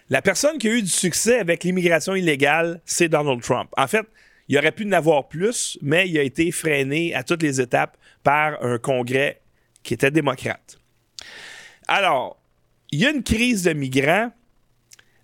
[0.10, 3.70] la personne qui a eu du succès avec l'immigration illégale, c'est Donald Trump.
[3.78, 4.06] En fait,
[4.48, 7.98] il aurait pu en avoir plus, mais il a été freiné à toutes les étapes
[8.24, 9.42] par un Congrès
[9.84, 10.80] qui était démocrate.
[11.88, 12.40] Alors,
[12.92, 14.32] il y a une crise de migrants.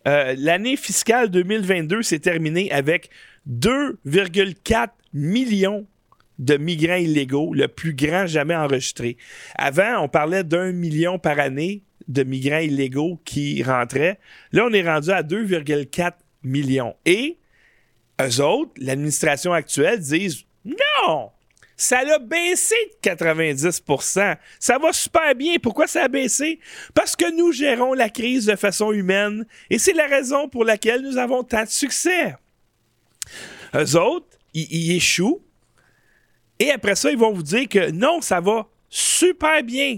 [0.07, 3.09] Euh, l'année fiscale 2022 s'est terminée avec
[3.49, 5.85] 2,4 millions
[6.43, 9.17] de migrants illégaux, le plus grand jamais enregistré.
[9.55, 14.19] Avant, on parlait d'un million par année de migrants illégaux qui rentraient.
[14.51, 16.11] Là, on est rendu à 2,4
[16.43, 16.95] millions.
[17.05, 17.37] Et
[18.21, 21.29] eux autres, l'administration actuelle, disent non!
[21.75, 25.55] Ça a baissé de 90% Ça va super bien.
[25.61, 26.59] Pourquoi ça a baissé?
[26.93, 31.01] Parce que nous gérons la crise de façon humaine et c'est la raison pour laquelle
[31.01, 32.35] nous avons tant de succès.
[33.75, 35.41] Eux autres, ils échouent
[36.63, 39.97] et après ça, ils vont vous dire que non, ça va super bien.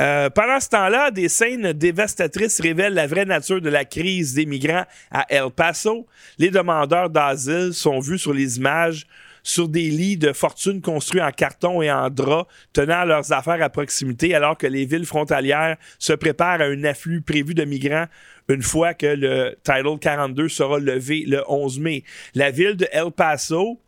[0.00, 4.46] Euh, pendant ce temps-là, des scènes dévastatrices révèlent la vraie nature de la crise des
[4.46, 6.06] migrants à El Paso.
[6.38, 9.06] Les demandeurs d'asile sont vus sur les images
[9.46, 13.68] sur des lits de fortune construits en carton et en drap, tenant leurs affaires à
[13.68, 18.06] proximité, alors que les villes frontalières se préparent à un afflux prévu de migrants
[18.48, 22.04] une fois que le Title 42 sera levé le 11 mai.
[22.34, 23.78] La ville de El Paso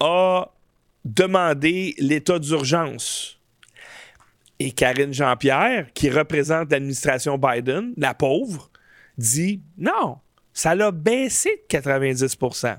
[0.00, 0.50] a
[1.04, 3.38] demandé l'état d'urgence
[4.58, 8.70] et Karine Jean-Pierre, qui représente l'administration Biden, la pauvre,
[9.16, 10.18] dit non,
[10.52, 12.76] ça l'a baissé de 90%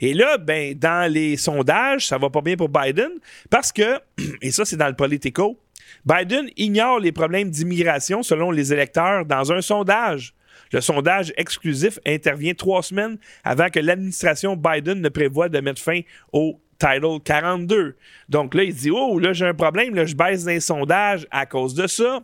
[0.00, 3.10] Et là, ben, dans les sondages, ça va pas bien pour Biden
[3.50, 4.00] parce que,
[4.42, 5.60] et ça c'est dans le Politico,
[6.04, 10.34] Biden ignore les problèmes d'immigration selon les électeurs dans un sondage.
[10.72, 16.00] Le sondage exclusif intervient trois semaines avant que l'administration Biden ne prévoit de mettre fin
[16.32, 17.96] au Title 42.
[18.28, 21.46] Donc là, il dit Oh, là, j'ai un problème, là, je baisse d'un sondage à
[21.46, 22.20] cause de ça.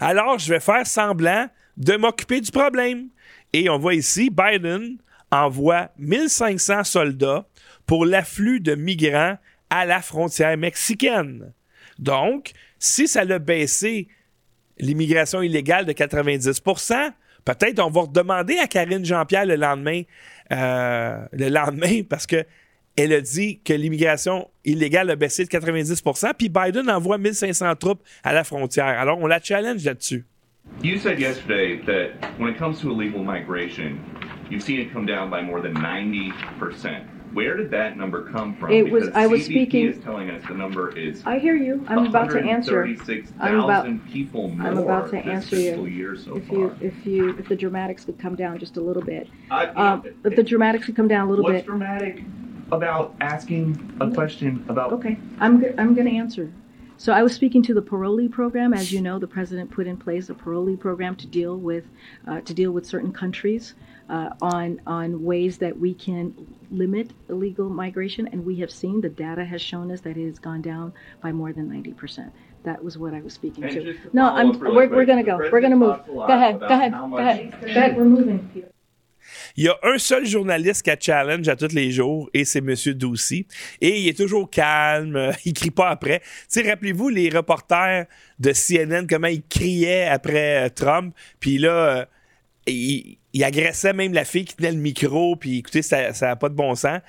[0.00, 3.08] Alors, je vais faire semblant de m'occuper du problème.
[3.52, 4.98] Et on voit ici, Biden
[5.30, 7.46] envoie 1500 soldats
[7.86, 9.36] pour l'afflux de migrants
[9.70, 11.52] à la frontière mexicaine.
[11.98, 14.08] Donc, si ça l'a baissé
[14.78, 17.12] l'immigration illégale de 90%
[17.44, 20.02] peut-être on va redemander à Karine Jean-Pierre le lendemain,
[20.52, 22.44] euh, le lendemain, parce que
[22.96, 26.02] elle a dit que l'immigration illégale a baissé de 90
[26.38, 28.86] puis Biden envoie 1500 troupes à la frontière.
[28.86, 30.24] Alors, on la challenge là-dessus.
[30.82, 33.98] You said yesterday that when it comes to illegal migration,
[34.50, 37.04] you've seen it come down by more than 90%.
[37.34, 38.70] Where did that number come from?
[38.70, 39.08] It was.
[39.12, 39.86] I was CBP speaking.
[39.88, 41.20] is telling us the number is.
[41.26, 41.84] I hear you.
[41.88, 42.84] I'm about to answer.
[43.40, 43.86] I'm about.
[44.12, 45.96] people more I'm about to this answer fiscal you.
[45.96, 46.56] year so If far.
[46.58, 49.28] you, if you, if the dramatics could come down just a little bit.
[49.50, 51.66] I- Um, if the dramatics could come down a little What's bit.
[51.66, 52.22] dramatic
[52.72, 54.92] about asking a question about?
[54.92, 56.52] Okay, I'm, go- I'm going to answer.
[56.96, 58.72] So I was speaking to the parolee program.
[58.72, 61.84] As you know, the president put in place a parolee program to deal with
[62.28, 63.74] uh, to deal with certain countries
[64.08, 66.32] uh, on on ways that we can
[66.70, 70.38] limit illegal migration, and we have seen the data has shown us that it has
[70.38, 72.32] gone down by more than ninety percent.
[72.62, 73.92] That was what I was speaking And to.
[73.92, 74.52] to No, I'm.
[74.58, 75.36] really We're, we're going to go.
[75.36, 75.96] We're going to move.
[75.96, 76.60] president talks a lot Go ahead.
[76.60, 76.92] Go ahead.
[76.92, 77.60] Go ahead.
[77.60, 77.96] Go ahead.
[77.96, 78.50] We're moving.
[78.54, 78.70] Peter.
[79.56, 82.58] Il y a un seul journaliste qui a challenge à tous les jours et c'est
[82.58, 82.74] M.
[82.94, 83.46] Doucy.
[83.80, 86.22] Et il est toujours calme, il crie pas après.
[86.52, 88.06] Tu rappelez-vous les reporters
[88.38, 91.14] de CNN, comment ils criaient après euh, Trump.
[91.38, 92.04] Puis là, euh,
[92.66, 95.36] il, il agressait même la fille qui tenait le micro.
[95.36, 97.00] Puis écoutez, ça n'a pas de bon sens.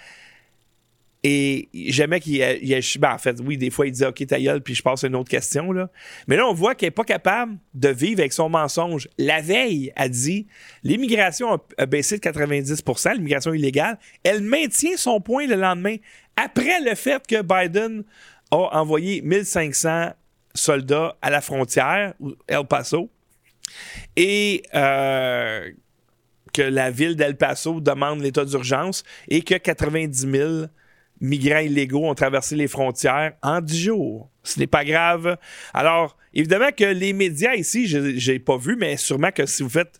[1.28, 4.40] Et j'aimais qu'il il, il- ben, en fait, oui, des fois, il dit OK, ta
[4.40, 5.72] gueule, puis je passe à une autre question.
[5.72, 5.90] Là.
[6.28, 9.10] Mais là, on voit qu'elle n'est pas capable de vivre avec son mensonge.
[9.18, 10.46] La veille, a dit
[10.84, 13.98] l'immigration a, baissé de 90% l'immigration illégale.
[14.24, 15.96] Elle maintient son point le lendemain,
[16.36, 18.04] après le fait que Biden
[18.52, 20.12] a envoyé 1500
[20.54, 22.14] soldats à la frontière,
[22.48, 23.10] El Paso,
[24.16, 25.72] et euh,
[26.54, 30.66] que la ville d'El Paso demande l'état d'urgence et que 90 000
[31.22, 34.30] migrants illégaux ont traversé les frontières en 10 jours.
[34.44, 35.38] Ce n'est pas grave.
[35.74, 39.70] Alors, évidemment que les médias ici, je n'ai pas vu, mais sûrement que si vous
[39.70, 40.00] faites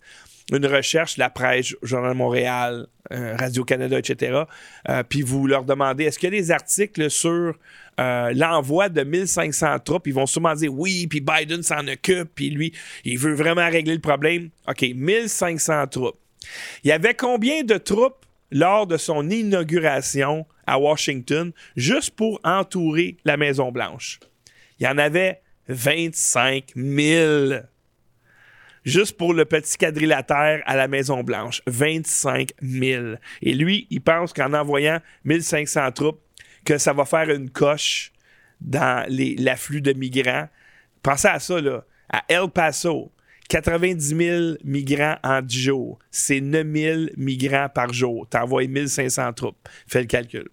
[0.52, 4.44] une recherche, la presse, Journal de Montréal, euh, Radio-Canada, etc.,
[4.90, 7.56] euh, puis vous leur demandez, est-ce qu'il y a des articles sur
[8.00, 10.06] euh, l'envoi de 1500 troupes?
[10.06, 12.74] Ils vont sûrement dire oui, puis Biden s'en occupe, puis lui,
[13.06, 14.50] il veut vraiment régler le problème.
[14.68, 16.18] OK, 1500 troupes.
[16.84, 23.18] Il y avait combien de troupes lors de son inauguration à Washington, juste pour entourer
[23.26, 24.20] la Maison-Blanche?
[24.80, 27.62] Il y en avait 25 000
[28.86, 31.62] juste pour le petit quadrilatère à la Maison-Blanche.
[31.68, 33.16] 25 000.
[33.42, 36.22] Et lui, il pense qu'en envoyant 1500 troupes,
[36.64, 38.12] que ça va faire une coche
[38.62, 40.48] dans l'afflux de migrants.
[41.04, 41.86] Pensez à ça, là.
[42.10, 43.12] À El Paso,
[43.50, 46.00] 90 000 migrants en 10 jours.
[46.12, 48.28] C'est 9 000 migrants par jour.
[48.30, 49.58] T'envoies 1500 troupes.
[49.88, 50.48] Fais le calcul.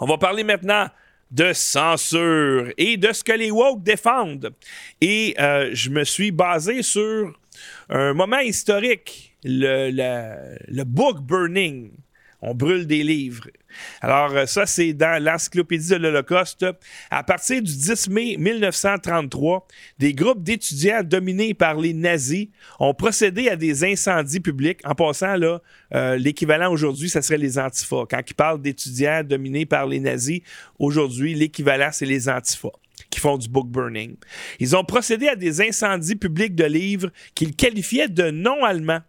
[0.00, 0.88] On va parler maintenant
[1.30, 4.54] de censure et de ce que les woke défendent.
[5.00, 7.32] Et euh, je me suis basé sur
[7.88, 11.90] un moment historique, le, book burning.
[12.42, 13.48] On brûle des livres.
[14.00, 16.66] Alors, euh, ça, c'est dans l'Encyclopédie de l'Holocauste.
[17.10, 19.66] À partir du 10 mai 1933,
[19.98, 24.80] des groupes d'étudiants dominés par les nazis ont procédé à des incendies publics.
[24.84, 25.60] En passant, là,
[25.94, 28.04] euh, l'équivalent aujourd'hui, ça serait les antifas.
[28.08, 30.40] Quand ils parlent d'étudiants dominés par les nazis,
[30.78, 32.72] aujourd'hui, l'équivalent, c'est les antifas
[33.10, 34.16] qui font du book burning.
[34.58, 39.00] Ils ont procédé à des incendies publics de livres qu'ils qualifiaient de non allemands.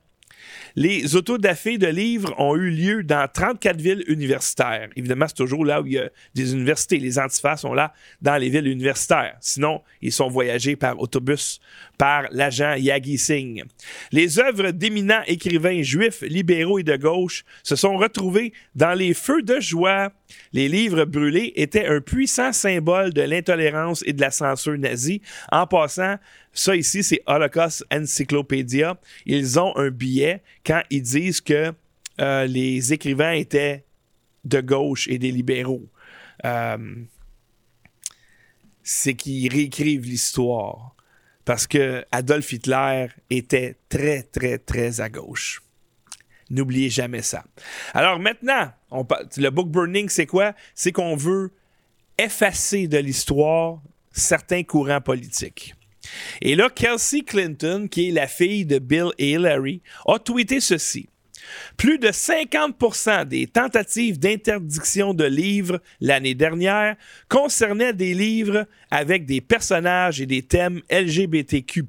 [0.80, 4.90] Les autodafés de livres ont eu lieu dans 34 villes universitaires.
[4.96, 7.00] Évidemment, c'est toujours là où il y a des universités.
[7.00, 9.36] Les antifas sont là dans les villes universitaires.
[9.42, 11.60] Sinon, ils sont voyagés par autobus
[11.98, 13.64] par l'agent Yagi Singh.
[14.12, 19.42] Les œuvres d'éminents écrivains juifs, libéraux et de gauche se sont retrouvées dans les feux
[19.42, 20.12] de joie.
[20.54, 25.22] Les livres brûlés étaient un puissant symbole de l'intolérance et de la censure nazie.
[25.52, 26.18] En passant,
[26.54, 29.00] ça ici, c'est Holocaust Encyclopedia.
[29.26, 31.74] Ils ont un billet quand ils disent que
[32.20, 33.84] euh, les écrivains étaient
[34.46, 35.88] de gauche et des libéraux.
[36.46, 36.78] Euh,
[38.84, 40.97] c'est qu'ils réécrivent l'histoire.
[41.48, 45.62] Parce que Adolf Hitler était très, très, très à gauche.
[46.50, 47.46] N'oubliez jamais ça.
[47.94, 50.54] Alors maintenant, le book burning, c'est quoi?
[50.76, 51.54] C'est qu'on veut
[52.18, 53.80] effacer de l'histoire
[54.12, 55.74] certains courants politiques.
[56.42, 61.08] Et là, Kelsey Clinton, qui est la fille de Bill Hillary, a tweeté ceci.
[61.78, 66.96] Plus de 50% des tentatives d'interdiction de livres l'année dernière
[67.30, 71.86] concernaient des livres avec des personnages et des thèmes LGBTQ.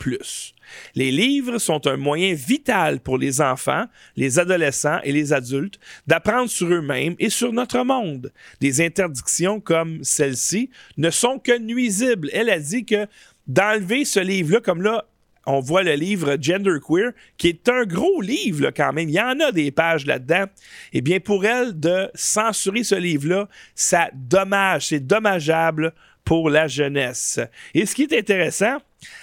[0.94, 6.50] Les livres sont un moyen vital pour les enfants, les adolescents et les adultes d'apprendre
[6.50, 8.32] sur eux-mêmes et sur notre monde.
[8.60, 12.30] Des interdictions comme celle-ci ne sont que nuisibles.
[12.32, 13.06] Elle a dit que
[13.46, 15.06] d'enlever ce livre-là, comme là,
[15.48, 19.08] on voit le livre Gender Queer, qui est un gros livre quand même.
[19.08, 20.44] Il y en a des pages là-dedans.
[20.92, 27.40] Eh bien, pour elle, de censurer ce livre-là, ça dommage, c'est dommageable pour la jeunesse.
[27.72, 28.76] Et ce qui est intéressant,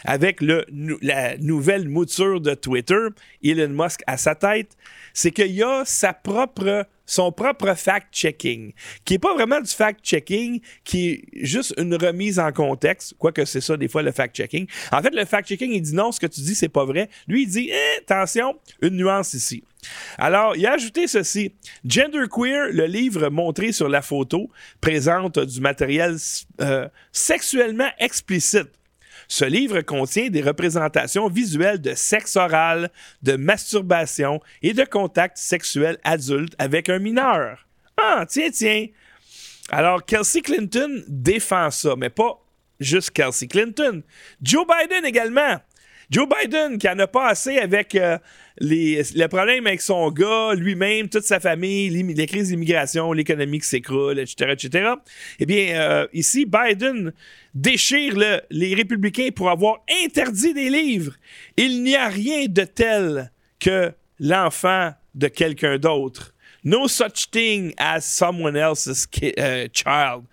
[0.04, 3.08] avec la nouvelle mouture de Twitter,
[3.44, 4.76] Elon Musk à sa tête,
[5.14, 10.62] c'est qu'il y a sa propre son propre fact-checking, qui n'est pas vraiment du fact-checking,
[10.84, 14.68] qui est juste une remise en contexte, quoique c'est ça des fois le fact-checking.
[14.92, 17.10] En fait, le fact-checking, il dit non, ce que tu dis, c'est pas vrai.
[17.28, 19.64] Lui, il dit, eh, attention, une nuance ici.
[20.18, 21.54] Alors, il a ajouté ceci.
[21.86, 24.50] Gender Queer, le livre montré sur la photo,
[24.82, 26.18] présente du matériel
[26.62, 28.70] euh, sexuellement explicite
[29.28, 35.98] ce livre contient des représentations visuelles de sexe oral, de masturbation et de contact sexuel
[36.04, 37.68] adulte avec un mineur.
[37.98, 38.88] Ah, tiens, tiens.
[39.70, 42.40] Alors, Kelsey Clinton défend ça, mais pas
[42.80, 44.04] juste Kelsey Clinton.
[44.42, 45.60] Joe Biden également.
[46.10, 48.18] Joe Biden, qui en a pas assez avec euh,
[48.60, 53.68] les, le problème avec son gars, lui-même, toute sa famille, les crises d'immigration, l'économie qui
[53.68, 54.94] s'écroule, etc., etc.
[55.40, 57.12] Eh bien, euh, ici, Biden
[57.54, 58.16] déchire
[58.50, 61.14] les républicains pour avoir interdit des livres.
[61.58, 66.34] Il n'y a rien de tel que l'enfant de quelqu'un d'autre.
[66.64, 69.08] No such thing as someone else's
[69.40, 70.24] euh, child.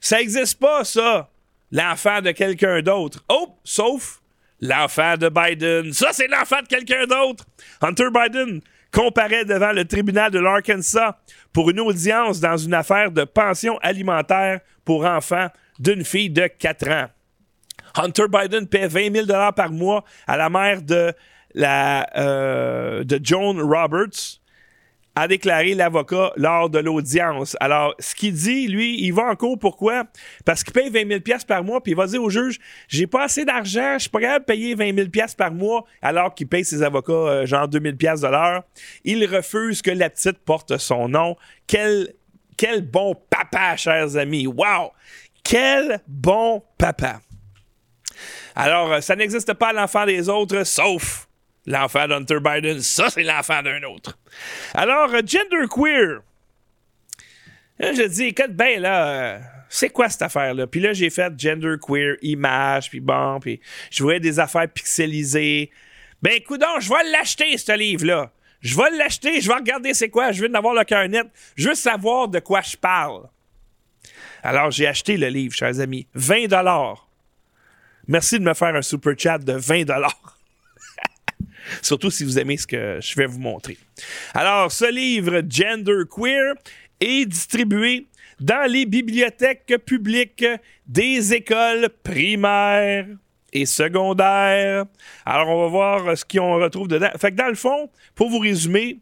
[0.00, 1.28] Ça n'existe pas, ça,
[1.70, 3.24] l'enfant de quelqu'un d'autre.
[3.28, 4.21] Oh, sauf
[4.62, 5.92] l'enfant de Biden.
[5.92, 7.44] Ça, c'est l'enfant de quelqu'un d'autre.
[7.82, 8.60] Hunter Biden
[8.92, 11.18] comparaît devant le tribunal de l'Arkansas
[11.52, 15.48] pour une audience dans une affaire de pension alimentaire pour enfants
[15.78, 17.06] d'une fille de 4 ans.
[17.96, 21.12] Hunter Biden paie 20 000 par mois à la mère de,
[21.54, 24.40] la, euh, de Joan Roberts,
[25.14, 27.56] a déclaré l'avocat lors de l'audience.
[27.60, 29.58] Alors, ce qu'il dit, lui, il va en cours.
[29.58, 30.04] Pourquoi?
[30.44, 33.24] Parce qu'il paye 20 000 par mois, puis il va dire au juge, j'ai pas
[33.24, 36.82] assez d'argent, je suis pas capable payer 20 000 par mois, alors qu'il paye ses
[36.82, 38.62] avocats euh, genre 2 000 de l'heure.
[39.04, 41.36] Il refuse que la petite porte son nom.
[41.66, 42.14] Quel,
[42.56, 44.46] quel bon papa, chers amis.
[44.46, 44.92] Wow!
[45.44, 47.20] Quel bon papa.
[48.54, 51.26] Alors, euh, ça n'existe pas l'enfant des autres, sauf
[51.66, 52.80] l'enfant d'Hunter Biden.
[52.80, 54.18] Ça, c'est l'enfant d'un autre.
[54.74, 56.20] Alors, euh, gender queer.
[57.80, 60.66] Je dis, écoute, ben là, euh, c'est quoi cette affaire-là?
[60.66, 65.70] Puis là, j'ai fait gender queer, image, puis bon, puis je voyais des affaires pixelisées.
[66.20, 68.30] Ben, écoute, je vais l'acheter, ce livre-là.
[68.60, 71.26] Je vais l'acheter, je vais regarder c'est quoi, je veux en avoir le cœur net,
[71.56, 73.28] je veux savoir de quoi je parle.
[74.44, 76.06] Alors, j'ai acheté le livre, chers amis.
[76.14, 76.46] 20
[78.06, 79.84] Merci de me faire un super chat de 20
[81.80, 83.78] Surtout si vous aimez ce que je vais vous montrer.
[84.34, 86.54] Alors, ce livre Gender Queer
[87.00, 88.06] est distribué
[88.40, 90.44] dans les bibliothèques publiques
[90.86, 93.06] des écoles primaires
[93.52, 94.86] et secondaires.
[95.24, 97.10] Alors, on va voir ce qu'on retrouve dedans.
[97.18, 98.98] Fait que dans le fond, pour vous résumer,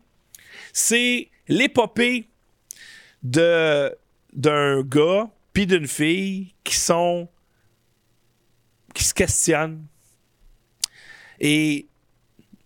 [0.72, 2.26] c'est l'épopée
[3.22, 3.94] de
[4.32, 7.28] d'un gars puis d'une fille qui sont
[8.94, 9.84] qui se questionnent
[11.40, 11.86] et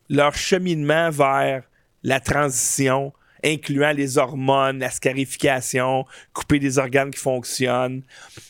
[0.09, 1.63] leur cheminement vers
[2.03, 3.13] la transition
[3.45, 8.03] incluant les hormones, la scarification, couper des organes qui fonctionnent,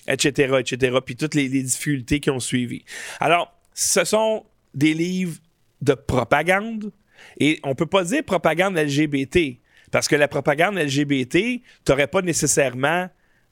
[0.07, 2.84] etc., etc., puis toutes les, difficultés qui ont suivi.
[3.20, 5.38] Alors, ce sont des livres
[5.82, 6.92] de propagande,
[7.38, 9.59] et on peut pas dire propagande LGBT,
[9.90, 13.09] parce que la propagande LGBT, tu n'aurais pas nécessairement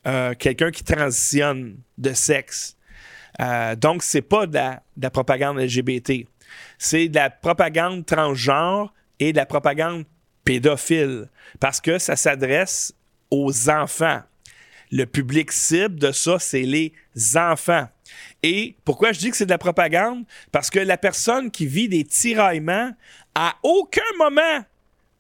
[0.07, 2.77] euh, quelqu'un qui transitionne de sexe.
[3.41, 6.27] Euh, donc, c'est pas de la propagande LGBT.
[6.79, 10.05] C'est de la propagande transgenre et de la propagande
[10.45, 11.29] pédophile,
[11.61, 12.95] parce que ça s'adresse
[13.31, 14.23] aux enfants.
[14.91, 16.93] Le public cible de ça, c'est les
[17.37, 17.89] enfants.
[18.43, 20.25] Et pourquoi je dis que c'est de la propagande?
[20.51, 22.91] Parce que la personne qui vit des tiraillements,
[23.35, 24.65] à aucun moment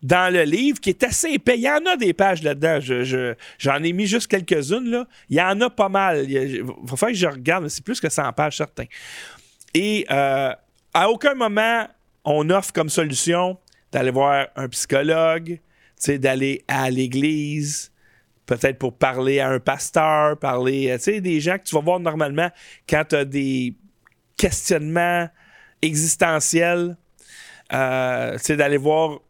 [0.03, 3.05] dans le livre, qui est assez épais, il y en a des pages là-dedans, je,
[3.05, 5.07] je- j'en ai mis juste quelques-unes, là.
[5.31, 6.29] il y en a pas mal.
[6.29, 8.87] Il a- va falloir que je regarde, c'est plus que 100 pages, certains.
[9.73, 10.53] Et euh,
[10.95, 11.87] à aucun moment,
[12.25, 13.59] on offre comme solution
[13.91, 15.59] d'aller voir un psychologue,
[16.07, 17.93] d'aller à l'église,
[18.47, 21.81] peut-être pour parler à un pasteur, parler, euh, tu sais, des gens que tu vas
[21.81, 22.51] voir normalement
[22.89, 23.75] quand tu as des
[24.37, 25.29] questionnements
[25.81, 26.97] existentiels,
[27.73, 29.21] euh, tu sais, d'aller voir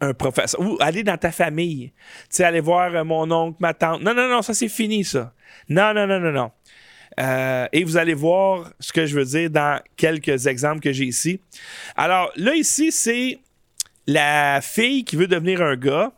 [0.00, 3.74] un professeur, ou aller dans ta famille, tu sais, aller voir euh, mon oncle, ma
[3.74, 4.02] tante.
[4.02, 5.34] Non, non, non, ça c'est fini, ça.
[5.68, 6.50] Non, non, non, non, non.
[7.18, 11.06] Euh, et vous allez voir ce que je veux dire dans quelques exemples que j'ai
[11.06, 11.40] ici.
[11.96, 13.38] Alors là, ici, c'est
[14.06, 16.12] la fille qui veut devenir un gars.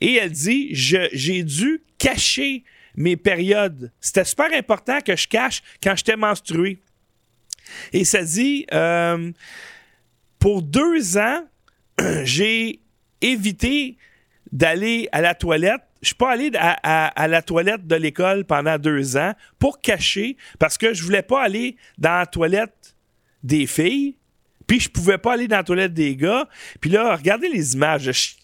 [0.00, 2.64] Et elle dit, j'ai dû cacher
[2.96, 3.92] mes périodes.
[4.00, 6.78] C'était super important que je cache quand j'étais menstruée.
[7.92, 9.30] Et ça dit, euh,
[10.38, 11.44] pour deux ans,
[12.24, 12.80] j'ai
[13.20, 13.96] évité
[14.50, 15.82] d'aller à la toilette.
[16.02, 19.80] Je suis pas allé à, à- à la toilette de l'école pendant deux ans pour
[19.80, 22.96] cacher, parce que je voulais pas aller dans la toilette
[23.42, 24.16] des filles,
[24.66, 26.48] puis je pouvais pas aller dans la toilette des gars.
[26.80, 28.10] Puis là, regardez les images.
[28.10, 28.34] Je-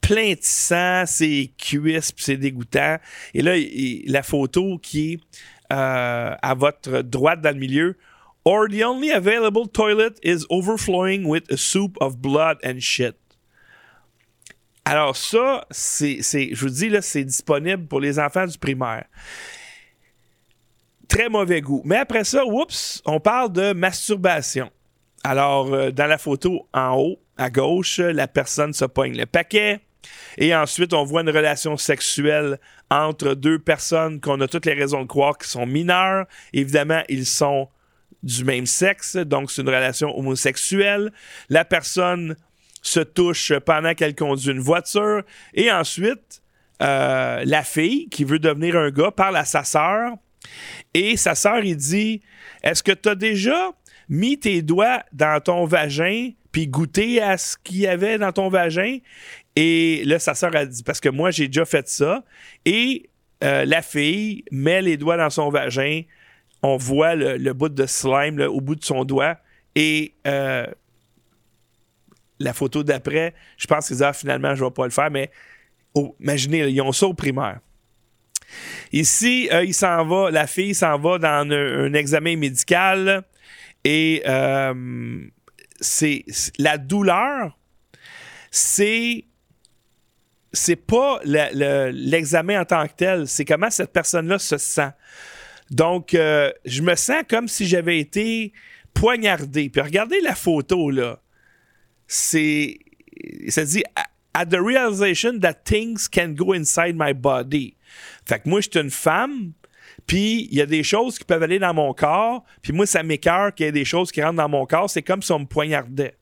[0.00, 2.98] plein de sang, c'est cuisses, puis c'est dégoûtant.
[3.34, 3.54] Et là,
[4.06, 5.20] la photo qui est
[5.72, 7.96] euh, à votre droite dans le milieu.
[8.44, 13.16] Or the only available toilet is overflowing with a soup of blood and shit.
[14.88, 19.04] Alors ça, c'est, je vous dis, là, c'est disponible pour les enfants du primaire.
[21.08, 21.82] Très mauvais goût.
[21.84, 24.70] Mais après ça, oups, on parle de masturbation.
[25.24, 29.80] Alors, euh, dans la photo en haut, à gauche, la personne se pogne le paquet.
[30.38, 35.02] Et ensuite, on voit une relation sexuelle entre deux personnes qu'on a toutes les raisons
[35.02, 36.26] de croire qui sont mineurs.
[36.52, 37.68] Évidemment, ils sont
[38.22, 41.12] du même sexe, donc c'est une relation homosexuelle.
[41.48, 42.36] La personne
[42.86, 45.22] se touche pendant qu'elle conduit une voiture.
[45.54, 46.42] Et ensuite,
[46.82, 50.12] euh, la fille qui veut devenir un gars parle à sa sœur.
[50.94, 52.22] Et sa sœur, il dit
[52.62, 53.70] Est-ce que tu as déjà
[54.08, 58.48] mis tes doigts dans ton vagin puis goûté à ce qu'il y avait dans ton
[58.48, 58.98] vagin?
[59.56, 62.24] Et là, sa sœur a dit Parce que moi, j'ai déjà fait ça.
[62.64, 63.10] Et
[63.42, 66.02] euh, la fille met les doigts dans son vagin.
[66.62, 69.38] On voit le, bout de slime au bout de son doigt.
[69.74, 70.66] Et euh,
[72.38, 75.10] la photo d'après, je pense qu'ils disent ah, finalement, je vais pas le faire.
[75.10, 75.30] Mais
[75.94, 77.60] oh, imaginez, ils ont ça au primaire.
[78.92, 83.24] Ici, euh, il s'en va, la fille s'en va dans un, un examen médical
[83.84, 85.24] et euh,
[85.80, 86.24] c'est
[86.58, 87.58] la douleur,
[88.50, 89.24] c'est
[90.52, 94.90] c'est pas le- le- l'examen en tant que tel, c'est comment cette personne-là se sent.
[95.70, 98.52] Donc, euh, je me sens comme si j'avais été
[98.94, 99.68] poignardé.
[99.68, 101.18] Puis regardez la photo là,
[102.06, 102.78] c'est
[103.48, 103.82] ça dit
[104.34, 107.74] at the realization that things can go inside my body.
[108.26, 109.52] Fait que moi, je suis une femme,
[110.06, 113.02] puis il y a des choses qui peuvent aller dans mon corps, puis moi, ça
[113.02, 114.90] m'écœure qu'il y ait des choses qui rentrent dans mon corps.
[114.90, 116.16] C'est comme si on me poignardait.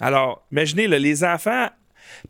[0.00, 1.68] Alors, imaginez, là, les enfants,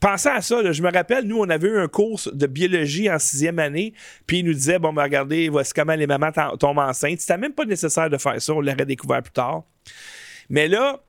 [0.00, 0.60] pensez à ça.
[0.60, 3.94] là, je me rappelle, nous, on avait eu un cours de biologie en sixième année,
[4.26, 7.20] puis ils nous disaient, bon, ben regardez, voici comment les mamans tom- tombent enceintes.
[7.20, 9.62] C'était même pas nécessaire de faire ça, on l'aurait découvert plus tard.
[10.50, 11.00] Mais là,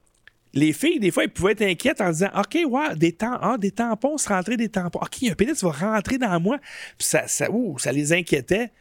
[0.53, 3.57] les filles, des fois, elles pouvaient être inquiètes en disant OK, ouais, des, tam- ah,
[3.57, 4.99] des tampons, se rentrer des tampons.
[4.99, 6.57] OK, un pénis va rentrer dans moi.
[6.97, 8.71] Puis ça, ça, ouh, ça les inquiétait.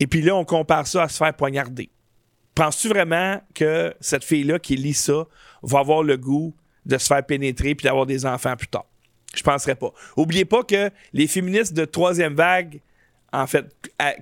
[0.00, 1.90] Et puis là, on compare ça à se faire poignarder.
[2.54, 5.26] Penses-tu vraiment que cette fille-là qui lit ça
[5.62, 6.54] va avoir le goût
[6.86, 8.86] de se faire pénétrer puis d'avoir des enfants plus tard?
[9.34, 9.92] Je penserais pas.
[10.16, 12.80] Oubliez pas que les féministes de troisième vague,
[13.32, 13.66] en fait,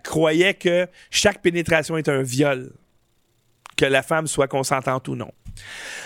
[0.02, 2.72] croyaient que chaque pénétration est un viol,
[3.76, 5.30] que la femme soit consentante ou non.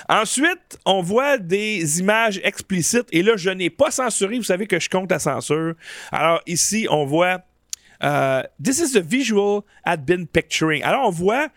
[0.08, 3.08] Ensuite, on voit des images explicites.
[3.12, 4.36] Et là, je n'ai pas censuré.
[4.36, 5.74] Vous savez que je compte la censure.
[6.12, 7.42] Alors ici, on voit
[8.02, 10.82] euh, This is the visual I'd been picturing.
[10.82, 11.48] Alors, on voit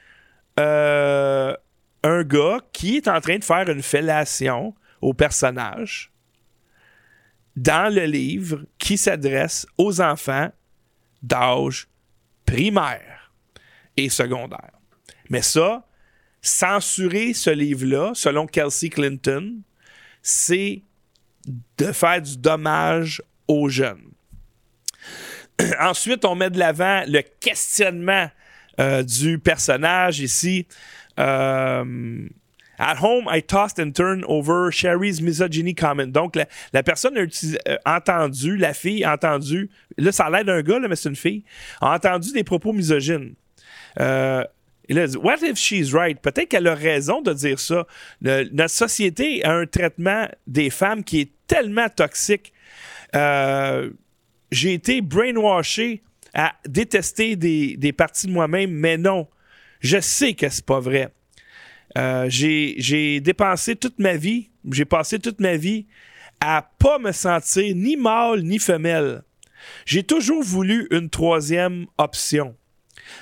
[0.60, 1.56] euh,
[2.04, 6.12] un gars qui est en train de faire une fellation au personnage
[7.56, 10.50] dans le livre qui s'adresse aux enfants
[11.22, 11.88] d'âge
[12.46, 13.32] primaire
[13.98, 14.72] et secondaire.
[15.30, 15.86] Mais ça,
[16.42, 19.62] censurer ce livre-là, selon Kelsey Clinton,
[20.22, 20.84] c'est
[21.78, 24.12] de faire du dommage aux jeunes.
[25.80, 28.30] Ensuite, on met de l'avant le questionnement
[28.80, 30.68] euh, du personnage ici.
[31.20, 32.28] Euh,
[32.82, 36.14] At home, I tossed and turned over Sherry's misogyny comment.
[36.14, 36.38] Donc,
[36.72, 40.80] la, personne a euh, entendu, la fille a entendu, là, ça a l'air d'un gars,
[40.80, 41.44] là, mais c'est une fille,
[41.82, 43.34] a entendu des propos misogynes.
[44.98, 46.20] A dit, What if she's right?
[46.20, 47.86] Peut-être qu'elle a raison de dire ça.
[48.22, 52.54] notre société a un traitement des femmes qui est tellement toxique.
[53.16, 53.90] Euh,
[54.52, 56.02] j'ai été brainwashé
[56.34, 59.28] à détester des, des parties de moi-même, mais non.
[59.80, 61.10] Je sais que c'est pas vrai.
[61.98, 65.88] Euh, j'ai dépensé toute ma vie, j'ai passé toute ma vie
[66.40, 69.24] à pas me sentir ni mâle ni femelle.
[69.86, 72.56] J'ai toujours voulu une troisième option.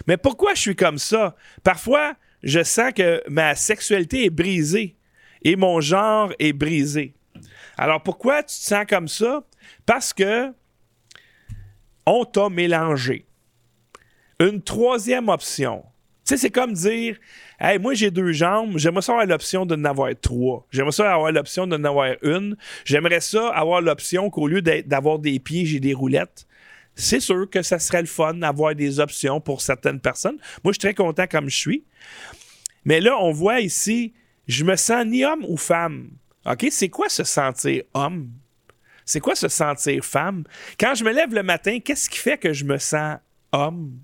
[0.07, 1.35] Mais pourquoi je suis comme ça?
[1.63, 4.95] Parfois, je sens que ma sexualité est brisée
[5.43, 7.13] et mon genre est brisé.
[7.77, 9.43] Alors pourquoi tu te sens comme ça?
[9.85, 10.51] Parce que
[12.05, 13.25] on t'a mélangé.
[14.39, 15.83] Une troisième option.
[16.25, 17.17] Tu sais, c'est comme dire
[17.59, 20.67] Hey, moi, j'ai deux jambes, j'aimerais ça avoir l'option de n'avoir trois.
[20.71, 22.55] J'aimerais ça avoir l'option de n'avoir une.
[22.85, 26.45] J'aimerais ça avoir l'option qu'au lieu d'avoir des pieds, j'ai des roulettes.
[26.99, 30.37] C'est sûr que ça serait le fun d'avoir des options pour certaines personnes.
[30.63, 31.85] Moi, je suis très content comme je suis.
[32.85, 34.13] Mais là, on voit ici,
[34.47, 36.09] je me sens ni homme ou femme.
[36.45, 36.65] OK?
[36.71, 38.31] C'est quoi se sentir homme?
[39.05, 40.43] C'est quoi se sentir femme?
[40.79, 43.19] Quand je me lève le matin, qu'est-ce qui fait que je me sens
[43.51, 43.99] homme?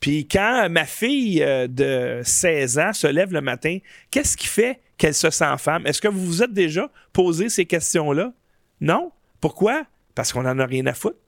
[0.00, 3.78] Puis quand ma fille euh, de 16 ans se lève le matin,
[4.10, 5.86] qu'est-ce qui fait qu'elle se sent femme?
[5.86, 8.32] Est-ce que vous vous êtes déjà posé ces questions-là?
[8.80, 9.12] Non?
[9.40, 9.84] Pourquoi?
[10.14, 11.18] Parce qu'on n'en a rien à foutre.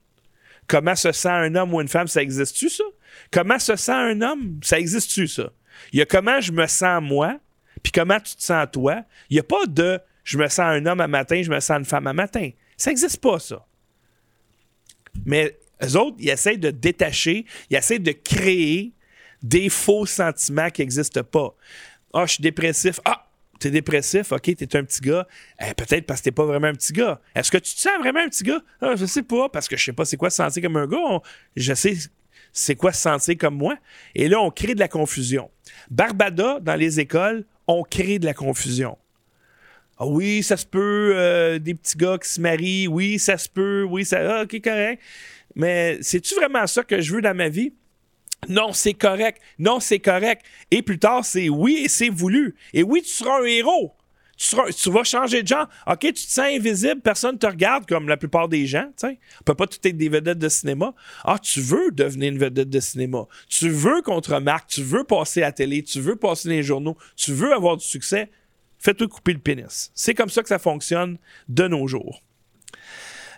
[0.68, 2.84] Comment se sent un homme ou une femme, ça existe-tu, ça?
[3.30, 5.52] Comment se sent un homme, ça existe-tu, ça?
[5.92, 7.38] Il y a comment je me sens moi,
[7.82, 9.04] puis comment tu te sens toi.
[9.30, 11.78] Il n'y a pas de je me sens un homme à matin, je me sens
[11.78, 12.50] une femme à matin.
[12.76, 13.64] Ça n'existe pas, ça.
[15.24, 18.92] Mais eux autres, ils essayent de détacher, ils essayent de créer
[19.42, 21.54] des faux sentiments qui n'existent pas.
[22.12, 22.98] Ah, je suis dépressif.
[23.04, 23.26] Ah,
[23.59, 25.26] t'es dépressif, ok, t'es un petit gars.
[25.61, 27.20] Eh, peut-être parce que t'es pas vraiment un petit gars.
[27.34, 28.61] Est-ce que tu te sens vraiment un petit gars?
[28.80, 30.86] Ah, je sais pas, parce que je sais pas c'est quoi se sentir comme un
[30.86, 31.20] gars.
[31.57, 31.96] je sais
[32.52, 33.76] c'est quoi se sentir comme moi.
[34.14, 35.50] Et là, on crée de la confusion.
[35.90, 38.96] Barbada, dans les écoles, on crée de la confusion.
[39.98, 43.48] Ah oui, ça se peut, euh, des petits gars qui se marient, oui, ça se
[43.48, 44.38] peut, oui, ça.
[44.38, 45.02] Ah, ok, correct.
[45.54, 47.72] Mais c'est-tu vraiment ça que je veux dans ma vie?
[48.49, 49.40] Non, c'est correct.
[49.59, 50.44] Non, c'est correct.
[50.70, 52.55] Et plus tard, c'est oui et c'est voulu.
[52.72, 53.92] Et oui, tu seras un héros.
[54.36, 55.66] Tu, tu, vas changer de genre.
[55.86, 58.90] OK, tu te sens invisible, personne ne te regarde comme la plupart des gens.
[59.03, 59.14] On ne
[59.47, 60.94] peut pas tout être des vedettes de cinéma.
[61.24, 63.26] Ah, tu veux devenir une vedette de cinéma.
[63.49, 64.30] Tu veux qu'on te.
[64.68, 65.82] Tu veux passer à la télé.
[65.82, 66.99] Tu veux passer dans les journaux.
[67.16, 68.30] Tu veux avoir du succès.
[68.78, 69.90] Fais-toi couper le pénis.
[69.94, 71.16] C'est comme ça que ça fonctionne
[71.49, 72.22] de nos jours.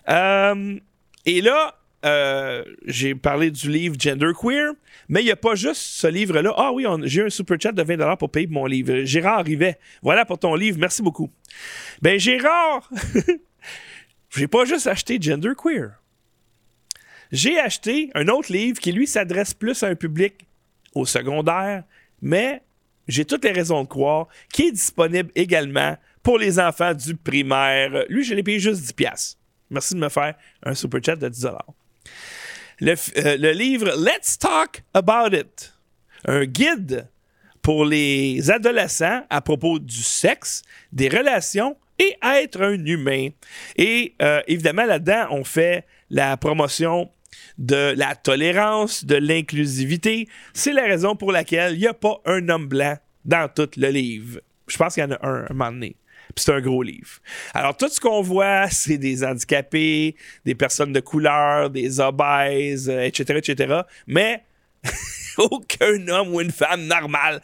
[0.09, 0.79] Euh,
[1.27, 4.73] et là, euh, j'ai parlé du livre Genderqueer,
[5.09, 6.53] mais il n'y a pas juste ce livre-là.
[6.57, 9.05] Ah oui, j'ai un super chat de 20$ pour payer mon livre.
[9.05, 11.31] Gérard Rivet, voilà pour ton livre, merci beaucoup.
[12.01, 12.89] Ben Gérard,
[14.31, 15.91] j'ai pas juste acheté Genderqueer.
[17.33, 20.47] J'ai acheté un autre livre qui, lui, s'adresse plus à un public
[20.95, 21.85] au secondaire,
[22.23, 22.63] mais
[23.07, 28.05] j'ai toutes les raisons de croire, qui est disponible également pour les enfants du primaire.
[28.09, 29.37] Lui, je l'ai payé juste 10$.
[29.71, 31.57] Merci de me faire un super chat de 10$.
[32.83, 35.75] Euh, le, livre Let's Talk About It,
[36.27, 37.09] un guide
[37.61, 43.31] pour les adolescents à propos du sexe, des relations et être un humain.
[43.77, 47.11] Et euh, évidemment, là-dedans, on fait la promotion
[47.59, 50.29] de la tolérance, de l'inclusivité.
[50.55, 53.89] C'est la raison pour laquelle il n'y a pas un homme blanc dans tout le
[53.89, 54.41] livre.
[54.69, 55.97] Je pense qu'il y en a un, un moment donné
[56.39, 57.21] c'est un gros livre.
[57.55, 63.25] Alors, tout ce qu'on voit, c'est des handicapés, des personnes de couleur, des obèses, etc.,
[63.31, 63.81] euh, etc.
[64.07, 64.45] Mais
[65.39, 67.41] aucun homme ou une femme normale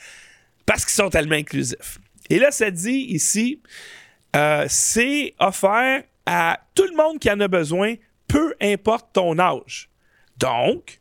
[0.66, 1.98] parce qu'ils sont tellement inclusifs.
[2.30, 3.60] Et là, ça dit ici,
[4.34, 7.94] euh, c'est offert à tout le monde qui en a besoin,
[8.28, 9.90] peu importe ton âge.
[10.38, 11.00] Donc,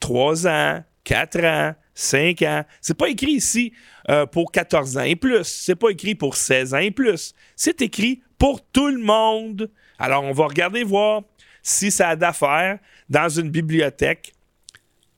[0.00, 2.64] 3 ans, 4 ans, 5 ans.
[2.80, 3.72] C'est pas écrit ici
[4.08, 5.44] euh, pour 14 ans et plus.
[5.44, 7.34] C'est pas écrit pour 16 ans et plus.
[7.56, 9.70] C'est écrit pour tout le monde.
[9.98, 11.22] Alors, on va regarder voir
[11.62, 12.78] si ça a d'affaires
[13.08, 14.34] dans une bibliothèque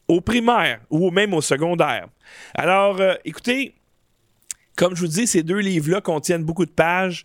[0.06, 2.06] au primaire ou même au secondaire.
[2.54, 3.74] Alors, euh, écoutez,
[4.76, 7.24] comme je vous dis, ces deux livres-là contiennent beaucoup de pages.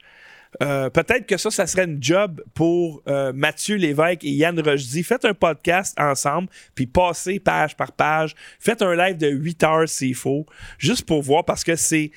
[0.62, 5.04] Euh, peut-être que ça, ça serait une job pour euh, Mathieu Lévesque et Yann Rochdy.
[5.04, 8.36] Faites un podcast ensemble, puis passez page par page.
[8.60, 10.46] Faites un live de 8 heures s'il faut,
[10.78, 12.12] juste pour voir, parce que c'est,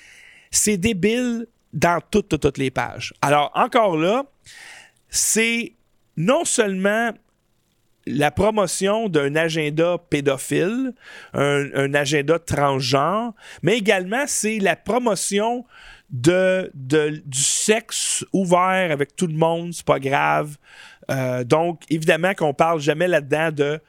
[0.51, 3.15] c'est débile dans toutes, toutes, toutes les pages.
[3.23, 4.25] Alors, encore là,
[5.09, 5.73] c'est
[6.17, 7.13] non seulement
[8.07, 10.93] la promotion d'un agenda pédophile,
[11.35, 13.33] un, agenda transgenre,
[13.63, 15.65] mais également c'est la promotion
[16.11, 20.57] de, du sexe ouvert avec tout le monde, c'est pas grave.
[21.11, 23.81] Euh, donc, évidemment qu'on parle jamais là-dedans de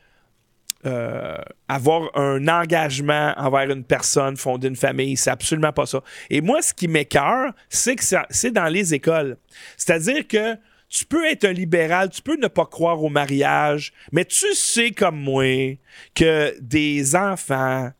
[0.86, 1.38] euh,
[1.68, 6.02] avoir un engagement envers une personne, fonder une famille, c'est absolument pas ça.
[6.30, 9.38] Et moi, ce qui m'écœure, c'est que c'est dans les écoles.
[9.76, 10.56] C'est-à-dire que
[10.90, 14.92] tu peux être un libéral, tu peux ne pas croire au mariage, mais tu sais
[14.92, 15.78] comme moi
[16.16, 17.92] que des enfants,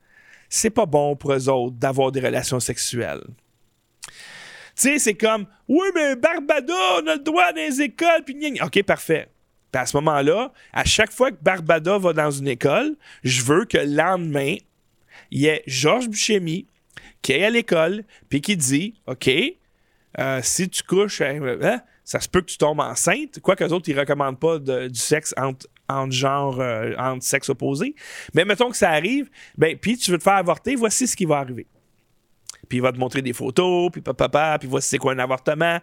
[0.50, 3.24] c'est pas bon pour eux autres d'avoir des relations sexuelles.
[4.02, 8.62] Tu sais, c'est comme, oui, mais Barbada, on a le droit dans les écoles, puis
[8.62, 9.28] OK, parfait.
[9.72, 13.66] Puis à ce moment-là, à chaque fois que Barbada va dans une école, je veux
[13.66, 14.56] que le lendemain,
[15.32, 16.68] il y ait Georges Buchemi
[17.22, 19.30] qui est à l'école, puis qui dit, OK,
[20.20, 23.42] euh, si tu couches, hein, hein, ça se peut que tu tombes enceinte.
[23.42, 27.96] Quoi que autres, ils recommandent pas du sexe entre, entre genre, euh, entre sexe opposé.
[28.34, 31.26] Mais mettons que ça arrive, ben, puis tu veux te faire avorter, voici ce qui
[31.26, 31.68] va arriver.
[32.70, 35.82] Puis il va te montrer des photos, puis papa, puis voici c'est quoi un avortement.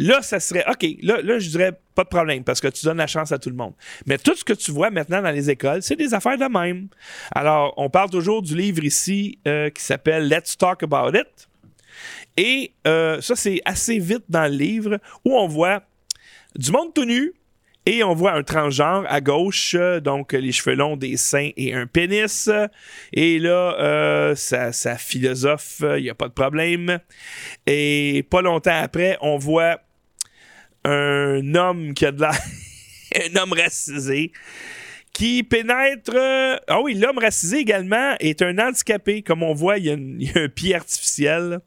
[0.00, 0.84] Là, ça serait OK.
[1.02, 3.50] Là, là, je dirais pas de problème parce que tu donnes la chance à tout
[3.50, 3.74] le monde.
[4.06, 6.88] Mais tout ce que tu vois maintenant dans les écoles, c'est des affaires de même.
[7.30, 11.48] Alors, on parle toujours du livre ici euh, qui s'appelle Let's Talk About It.
[12.36, 15.82] Et euh, ça, c'est assez vite dans le livre où on voit
[16.56, 17.32] du monde tout nu
[17.86, 21.86] et on voit un transgenre à gauche, donc les cheveux longs, des seins et un
[21.86, 22.48] pénis.
[23.12, 26.98] Et là, euh, ça, ça, philosophe, il n'y a pas de problème.
[27.66, 29.80] Et pas longtemps après, on voit
[30.84, 32.38] un homme qui a de l'air.
[33.14, 34.32] un homme racisé
[35.12, 36.16] qui pénètre.
[36.66, 39.22] ah oui, l'homme racisé également est un handicapé.
[39.22, 41.60] Comme on voit, il y a, un pied artificiel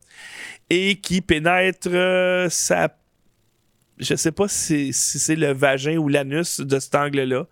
[0.69, 2.89] et qui pénètre euh, sa
[3.99, 7.47] je sais pas si, c'est le vagin ou l'anus de cet angle-là,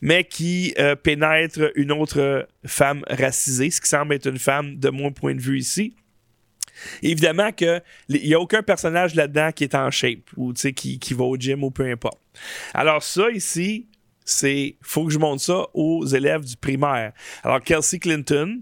[0.00, 4.90] mais qui euh, pénètre une autre femme racisée, ce qui semble être une femme de
[4.90, 5.96] mon point de vue ici.
[7.02, 11.24] Évidemment qu'il n'y a aucun personnage là-dedans qui est en shape ou qui, qui va
[11.24, 12.20] au gym ou peu importe.
[12.72, 13.88] Alors ça ici,
[14.24, 17.12] c'est faut que je montre ça aux élèves du primaire.
[17.42, 18.60] Alors Kelsey Clinton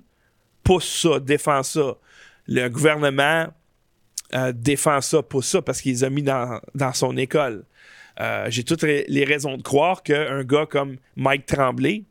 [0.65, 1.97] pousse ça, défend ça.
[2.47, 3.49] Le gouvernement
[4.55, 6.61] défend ça, pousse ça parce qu'il les a mis dans,
[6.93, 7.65] son école.
[8.21, 12.05] Euh, j'ai toutes les raisons de croire qu'un gars comme Mike Tremblay,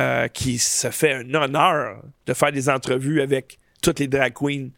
[0.00, 4.70] euh, qui se fait un honneur de faire des entrevues avec toutes les drag queens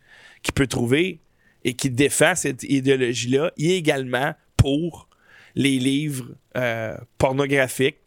[0.42, 1.20] qu'il peut trouver
[1.64, 5.08] et qui défend cette idéologie-là, il est également pour
[5.54, 7.98] les livres euh, pornographiques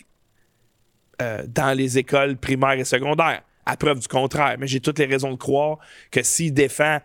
[1.48, 3.42] dans les écoles primaires et secondaires.
[3.66, 4.58] À preuve du contraire.
[4.60, 5.80] Mais j'ai toutes les raisons de croire
[6.12, 7.00] que s'il défend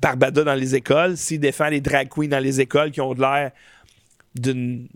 [0.00, 3.20] Barbada dans les écoles, s'il défend les drag queens dans les écoles qui ont de
[3.20, 3.50] l'air
[4.34, 4.88] d'une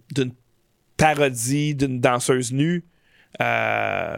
[0.96, 2.84] parodie d'une danseuse nue,
[3.40, 4.16] euh,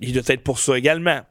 [0.00, 1.22] il doit être pour ça également.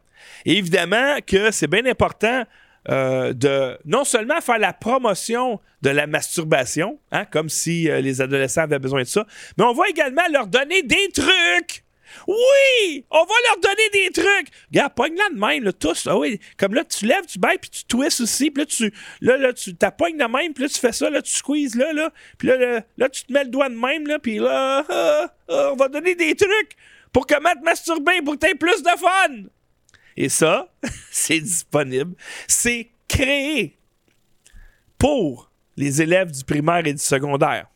[0.46, 2.46] évidemment que c'est bien important
[2.90, 8.20] euh, de non seulement faire la promotion de la masturbation, hein, comme si euh, les
[8.20, 9.26] adolescents avaient besoin de ça,
[9.58, 11.83] mais on va également leur donner des trucs.
[12.28, 13.06] Oui!
[13.10, 14.48] On va leur donner des trucs!
[14.72, 16.08] Regarde, pogne-la de même, là, tous.
[16.08, 18.94] Ah oui, comme là, tu lèves du bain, puis tu twists aussi, puis là, tu,
[19.22, 21.94] là, là, tu t'appoignes de même, puis là, tu fais ça, là, tu squeezes là,
[21.94, 25.34] là, puis là, là, tu te mets le doigt de même, là, puis là, ah,
[25.50, 26.76] ah, on va donner des trucs
[27.12, 29.50] pour comment te masturber, pour que tu plus de fun!
[30.18, 30.72] Et ça,
[31.12, 32.16] c'est disponible.
[32.48, 33.78] C'est créé
[34.98, 37.68] pour les élèves du primaire et du secondaire.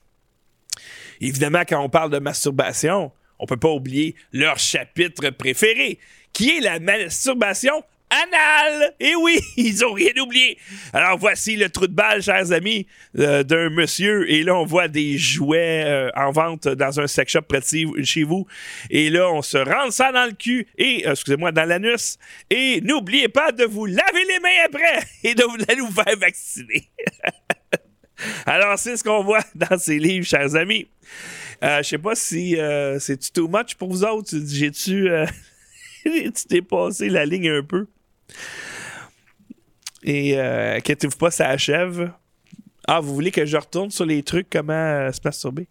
[1.19, 5.99] Évidemment, quand on parle de masturbation, on peut pas oublier leur chapitre préféré,
[6.33, 8.93] qui est la masturbation anal.
[8.99, 10.57] Et oui, ils ont rien oublié.
[10.93, 14.29] Alors voici le trou de balle, chers amis, euh, d'un monsieur.
[14.31, 18.03] Et là, on voit des jouets euh, en vente dans un sex shop près de
[18.03, 18.47] chez vous.
[18.89, 22.17] Et là, on se rend ça dans le cul et, euh, excusez-moi, dans l'anus.
[22.49, 26.89] Et n'oubliez pas de vous laver les mains après et de vous, vous faire vacciner.
[28.45, 30.87] Alors, c'est ce qu'on voit dans ces livres, chers amis.
[31.61, 32.57] Je sais pas si
[32.99, 34.35] c'est too much pour vous autres?
[34.45, 35.09] J'ai-tu...
[36.03, 37.87] tu dépassé la ligne un peu?
[40.03, 42.11] Et euh, inquiétez-vous pas, ça achève.
[42.87, 45.67] Ah, vous voulez que je retourne sur les trucs, comment euh, se masturber?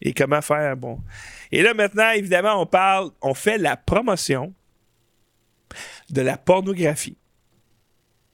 [0.00, 1.00] Et comment faire, bon.
[1.52, 4.54] Et là, maintenant, évidemment, on parle, on fait la promotion
[6.08, 7.18] de la pornographie.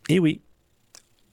[0.09, 0.43] Et oui,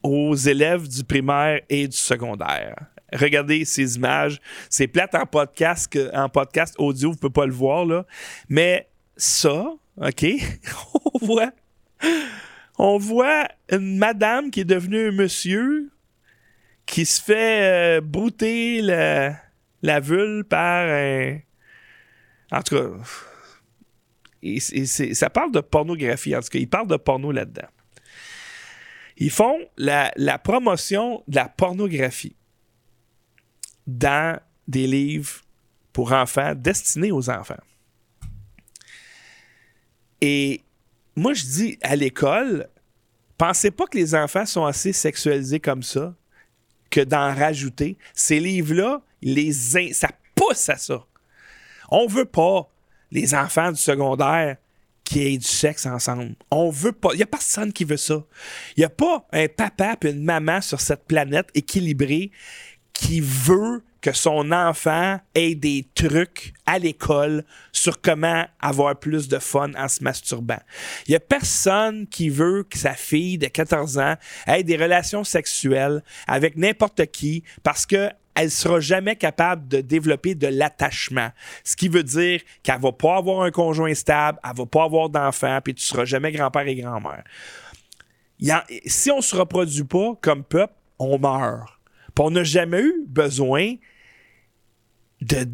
[0.01, 2.75] aux élèves du primaire et du secondaire.
[3.13, 4.39] Regardez ces images.
[4.69, 8.05] C'est plate en podcast, en podcast audio, vous ne pouvez pas le voir, là.
[8.47, 8.87] Mais
[9.17, 10.25] ça, OK,
[11.13, 11.51] on voit,
[12.77, 15.91] on voit une madame qui est devenue un monsieur
[16.85, 19.35] qui se fait euh, brouter la,
[19.81, 21.39] la par un.
[22.51, 22.89] En tout cas,
[25.13, 26.35] ça parle de pornographie.
[26.35, 27.67] En tout cas, ils parlent de porno là-dedans.
[29.17, 32.35] Ils font la promotion de la pornographie
[33.97, 35.41] dans des livres
[35.93, 37.55] pour enfants destinés aux enfants.
[40.21, 40.61] Et
[41.15, 42.69] moi, je dis à l'école,
[43.37, 46.13] pensez pas que les enfants sont assez sexualisés comme ça
[46.89, 47.97] que d'en rajouter.
[48.13, 49.51] Ces livres-là, les
[49.93, 51.05] ça pousse à ça.
[51.89, 52.69] On veut pas
[53.11, 54.57] les enfants du secondaire
[55.03, 56.35] qui aient du sexe ensemble.
[56.51, 57.09] On veut pas.
[57.13, 58.23] Il n'y a personne qui veut ça.
[58.77, 62.31] Il n'y a pas un papa et une maman sur cette planète équilibrée
[62.99, 69.39] qui veut que son enfant ait des trucs à l'école sur comment avoir plus de
[69.39, 70.59] fun en se masturbant.
[71.07, 74.15] Il n'y a personne qui veut que sa fille de 14 ans
[74.47, 80.35] ait des relations sexuelles avec n'importe qui parce que elle sera jamais capable de développer
[80.35, 81.29] de l'attachement.
[81.63, 85.09] Ce qui veut dire qu'elle va pas avoir un conjoint stable, elle va pas avoir
[85.09, 87.23] d'enfants, puis tu seras jamais grand-père et grand-mère.
[88.85, 91.78] Si on se reproduit pas comme peuple, on meurt.
[92.19, 93.75] On n'a jamais eu besoin
[95.21, 95.45] de,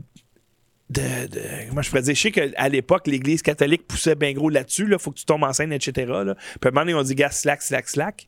[0.89, 2.16] de, de- Comment je pourrais dire?
[2.16, 4.88] Je sais qu'à l'époque, l'Église catholique poussait bien gros là-dessus.
[4.91, 6.07] Il faut que tu tombes enceinte, etc.
[6.07, 6.36] Là.
[6.36, 8.28] Puis à un moment on dit gars, slack, slack, slack.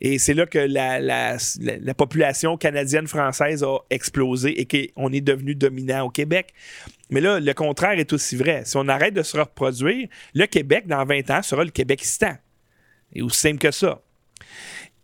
[0.00, 5.20] Et c'est là que la, la- la- la population canadienne-française a explosé et qu'on est
[5.20, 6.54] devenu dominant au Québec.
[7.10, 8.62] Mais là, le contraire est aussi vrai.
[8.64, 12.36] Si on arrête de se reproduire, le Québec, dans 20 ans, sera le Québékistan.
[13.12, 14.00] Et aussi simple que ça.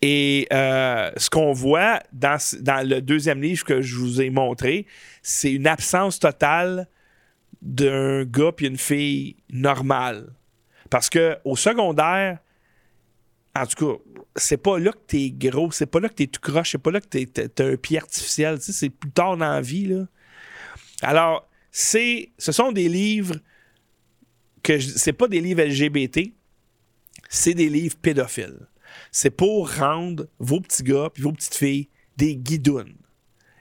[0.02, 2.38] Et euh, ce qu'on voit dans,
[2.86, 4.86] le deuxième livre que je vous ai montré,
[5.22, 6.88] c'est une absence totale
[7.62, 10.34] d'un gars puis une fille normale.
[10.90, 12.38] Parce que au secondaire,
[13.56, 14.02] en tout cas,
[14.36, 16.90] c'est pas là que t'es gros, c'est pas là que t'es tout croche, c'est pas
[16.90, 19.86] là que t'es- t'as un pied artificiel, tu sais, c'est plus tard dans la vie,
[19.86, 20.06] là.
[21.02, 23.36] Alors, c'est, ce sont des livres
[24.62, 26.34] que je- c'est pas des livres LGBT,
[27.28, 28.66] c'est des livres pédophiles.
[29.12, 32.96] C'est pour rendre vos petits gars puis vos petites filles des guidounes.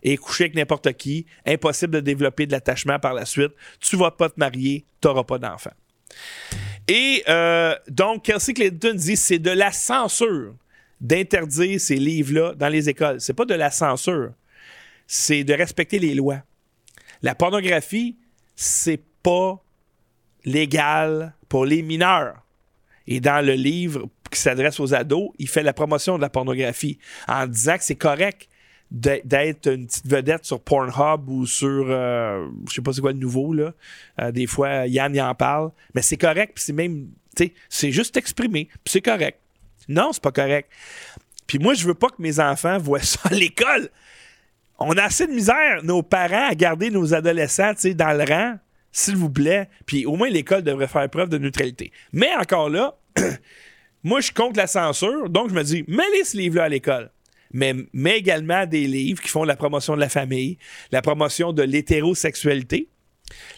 [0.02, 3.52] Et coucher avec n'importe qui, impossible de développer de l'attachement par la suite.
[3.80, 5.72] Tu vas pas te marier, t'auras pas d'enfant.
[6.88, 10.56] Et euh, donc, Kelsey Clinton dit c'est de la censure
[11.00, 13.22] d'interdire ces livres-là dans les écoles.
[13.22, 14.32] C'est pas de la censure,
[15.08, 16.42] c'est de respecter les lois.
[17.22, 18.18] La pornographie,
[18.56, 19.62] c'est pas
[20.46, 22.36] légal pour les mineurs.
[23.08, 26.98] Et dans le livre qui s'adresse aux ados, il fait la promotion de la pornographie
[27.28, 28.50] en disant que c'est correct
[28.92, 33.12] d'e- d'être une petite vedette sur Pornhub ou sur, euh, je sais pas c'est quoi
[33.14, 33.74] le nouveau, là.
[34.22, 35.72] Euh, des fois, Yann y en parle.
[35.96, 39.40] Mais c'est correct, puis c'est même, tu sais, c'est juste exprimé, puis c'est correct.
[39.88, 40.70] Non, c'est pas correct.
[41.48, 43.90] Puis moi, je veux pas que mes enfants voient ça à l'école.
[44.80, 48.56] On a assez de misère, nos parents, à garder nos adolescents, dans le rang,
[48.92, 49.70] s'il vous plaît.
[49.86, 51.92] Puis au moins, l'école devrait faire preuve de neutralité.
[52.12, 52.96] Mais encore là,
[54.04, 57.10] moi, je suis contre la censure, donc je me dis, mets-les ce livre-là à l'école.
[57.52, 60.58] Mais, mais également des livres qui font la promotion de la famille,
[60.92, 62.90] la promotion de l'hétérosexualité,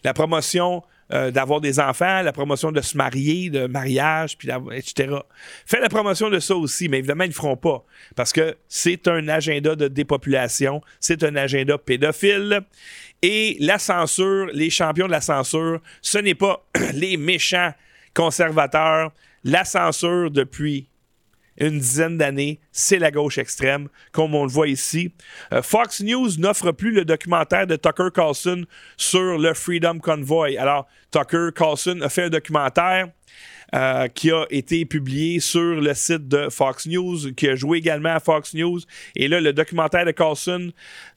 [0.03, 0.83] la promotion
[1.13, 5.17] euh, d'avoir des enfants, la promotion de se marier, de mariage, puis etc.
[5.65, 7.85] Fais la promotion de ça aussi, mais évidemment, ils ne le feront pas.
[8.15, 12.61] Parce que c'est un agenda de dépopulation, c'est un agenda pédophile.
[13.21, 17.73] Et la censure, les champions de la censure, ce n'est pas les méchants
[18.15, 19.11] conservateurs.
[19.45, 20.89] La censure depuis
[21.57, 25.13] une dizaine d'années, c'est la gauche extrême, comme on le voit ici.
[25.53, 28.65] Euh, Fox News n'offre plus le documentaire de Tucker Carlson
[28.97, 30.57] sur le Freedom Convoy.
[30.57, 33.09] Alors, Tucker Carlson a fait un documentaire
[33.75, 38.15] euh, qui a été publié sur le site de Fox News, qui a joué également
[38.15, 38.79] à Fox News.
[39.15, 40.71] Et là, le documentaire de Carlson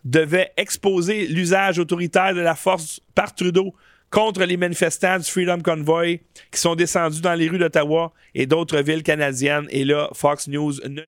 [0.05, 3.75] devait exposer l'usage autoritaire de la force par Trudeau
[4.11, 8.81] contre les manifestants du Freedom Convoy qui sont descendus dans les rues d'Ottawa et d'autres
[8.81, 9.67] villes canadiennes.
[9.71, 11.03] Et là, Fox News ne...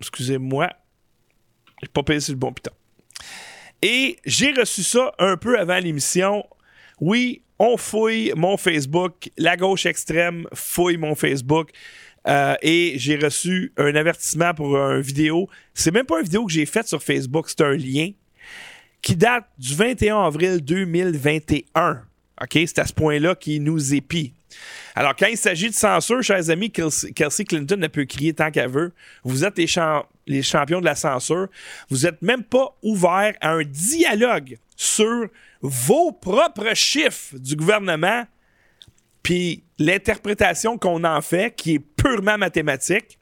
[0.00, 0.68] Excusez-moi.
[1.82, 2.72] J'ai pas payé sur le bon piton.
[3.82, 6.44] Et j'ai reçu ça un peu avant l'émission.
[7.00, 9.30] Oui, on fouille mon Facebook.
[9.38, 11.70] La gauche extrême fouille mon Facebook.
[12.28, 15.48] Euh, et j'ai reçu un avertissement pour une vidéo.
[15.72, 18.10] C'est même pas une vidéo que j'ai faite sur Facebook, c'est un lien
[19.02, 22.02] qui date du 21 avril 2021.
[22.42, 22.50] OK?
[22.52, 24.32] C'est à ce point-là qu'il nous épie.
[24.94, 28.70] Alors, quand il s'agit de censure, chers amis, Kelsey Clinton ne peut crier tant qu'elle
[28.70, 28.92] veut.
[29.22, 31.48] Vous êtes les, champions de la censure.
[31.88, 35.28] Vous n'êtes même pas ouverts à un dialogue sur
[35.60, 38.24] vos propres chiffres du gouvernement,
[39.22, 43.18] puis l'interprétation qu'on en fait, qui est purement mathématique.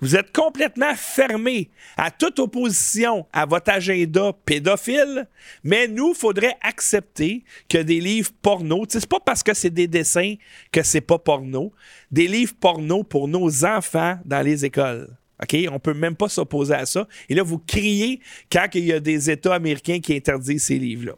[0.00, 5.26] Vous êtes complètement fermé à toute opposition à votre agenda pédophile,
[5.64, 10.34] mais nous, faudrait accepter que des livres porno, c'est pas parce que c'est des dessins
[10.72, 11.72] que c'est pas porno,
[12.10, 15.08] des livres porno pour nos enfants dans les écoles.
[15.42, 15.56] OK?
[15.70, 17.06] On peut même pas s'opposer à ça.
[17.28, 21.12] Et là, vous criez quand il y a des États américains qui interdisent ces livres-là.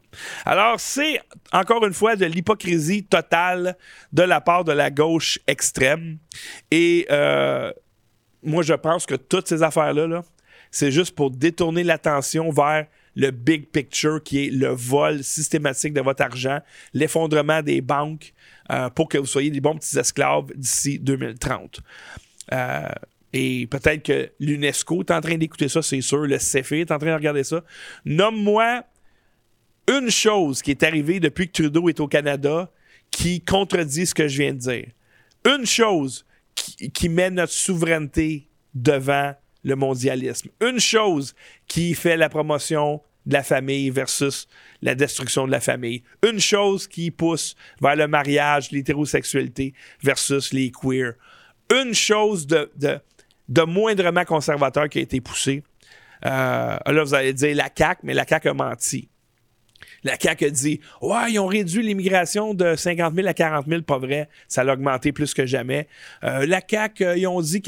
[0.45, 1.19] Alors, c'est
[1.51, 3.77] encore une fois de l'hypocrisie totale
[4.13, 6.17] de la part de la gauche extrême.
[6.69, 7.71] Et euh,
[8.43, 10.23] moi, je pense que toutes ces affaires-là,
[10.71, 16.01] c'est juste pour détourner l'attention vers le big picture qui est le vol systématique de
[16.01, 16.59] votre argent,
[16.93, 18.33] l'effondrement des banques
[18.71, 21.81] euh, pour que vous soyez des bons petits esclaves d'ici 2030.
[22.53, 22.87] Euh,
[23.33, 26.19] et peut-être que l'UNESCO est en train d'écouter ça, c'est sûr.
[26.19, 27.63] Le CFE est en train de regarder ça.
[28.05, 28.83] Nomme-moi
[29.87, 32.69] une chose qui est arrivée depuis que Trudeau est au Canada
[33.09, 34.87] qui contredit ce que je viens de dire.
[35.45, 36.25] Une chose
[36.61, 39.33] qui, met notre souveraineté devant
[39.63, 40.49] le mondialisme.
[40.61, 41.35] Une chose
[41.67, 44.47] qui fait la promotion de la famille versus
[44.81, 46.03] la destruction de la famille.
[46.27, 51.13] Une chose qui pousse vers le mariage, l'hétérosexualité versus les queers.
[51.71, 52.71] Une chose de,
[53.47, 55.63] de, moindrement conservateur qui a été poussée.
[56.25, 59.10] Euh, là, vous allez dire la CAQ, mais la CAQ a menti.
[60.03, 63.81] La CAQ a dit Ouais, ils ont réduit l'immigration de 50 000 à 40 000,
[63.83, 64.29] pas vrai.
[64.47, 65.87] Ça a augmenté plus que jamais.
[66.23, 67.61] Euh, la CAQ, euh, ils ont dit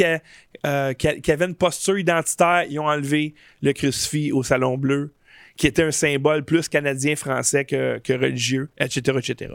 [0.66, 2.66] euh, qu'il y avait une posture identitaire.
[2.70, 5.14] Ils ont enlevé le crucifix au Salon Bleu,
[5.58, 9.54] qui était un symbole plus canadien-français que, que religieux, etc., etc.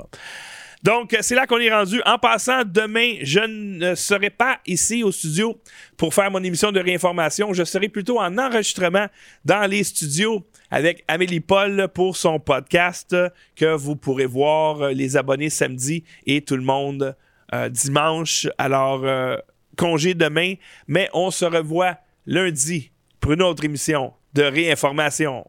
[0.82, 2.00] Donc, c'est là qu'on est rendu.
[2.06, 5.60] En passant, demain, je ne serai pas ici au studio
[5.96, 7.52] pour faire mon émission de réinformation.
[7.52, 9.06] Je serai plutôt en enregistrement
[9.44, 13.16] dans les studios avec Amélie Paul pour son podcast
[13.56, 17.16] que vous pourrez voir euh, les abonnés samedi et tout le monde
[17.54, 18.46] euh, dimanche.
[18.58, 19.36] Alors, euh,
[19.76, 20.54] congé demain,
[20.86, 25.44] mais on se revoit lundi pour une autre émission de réinformation.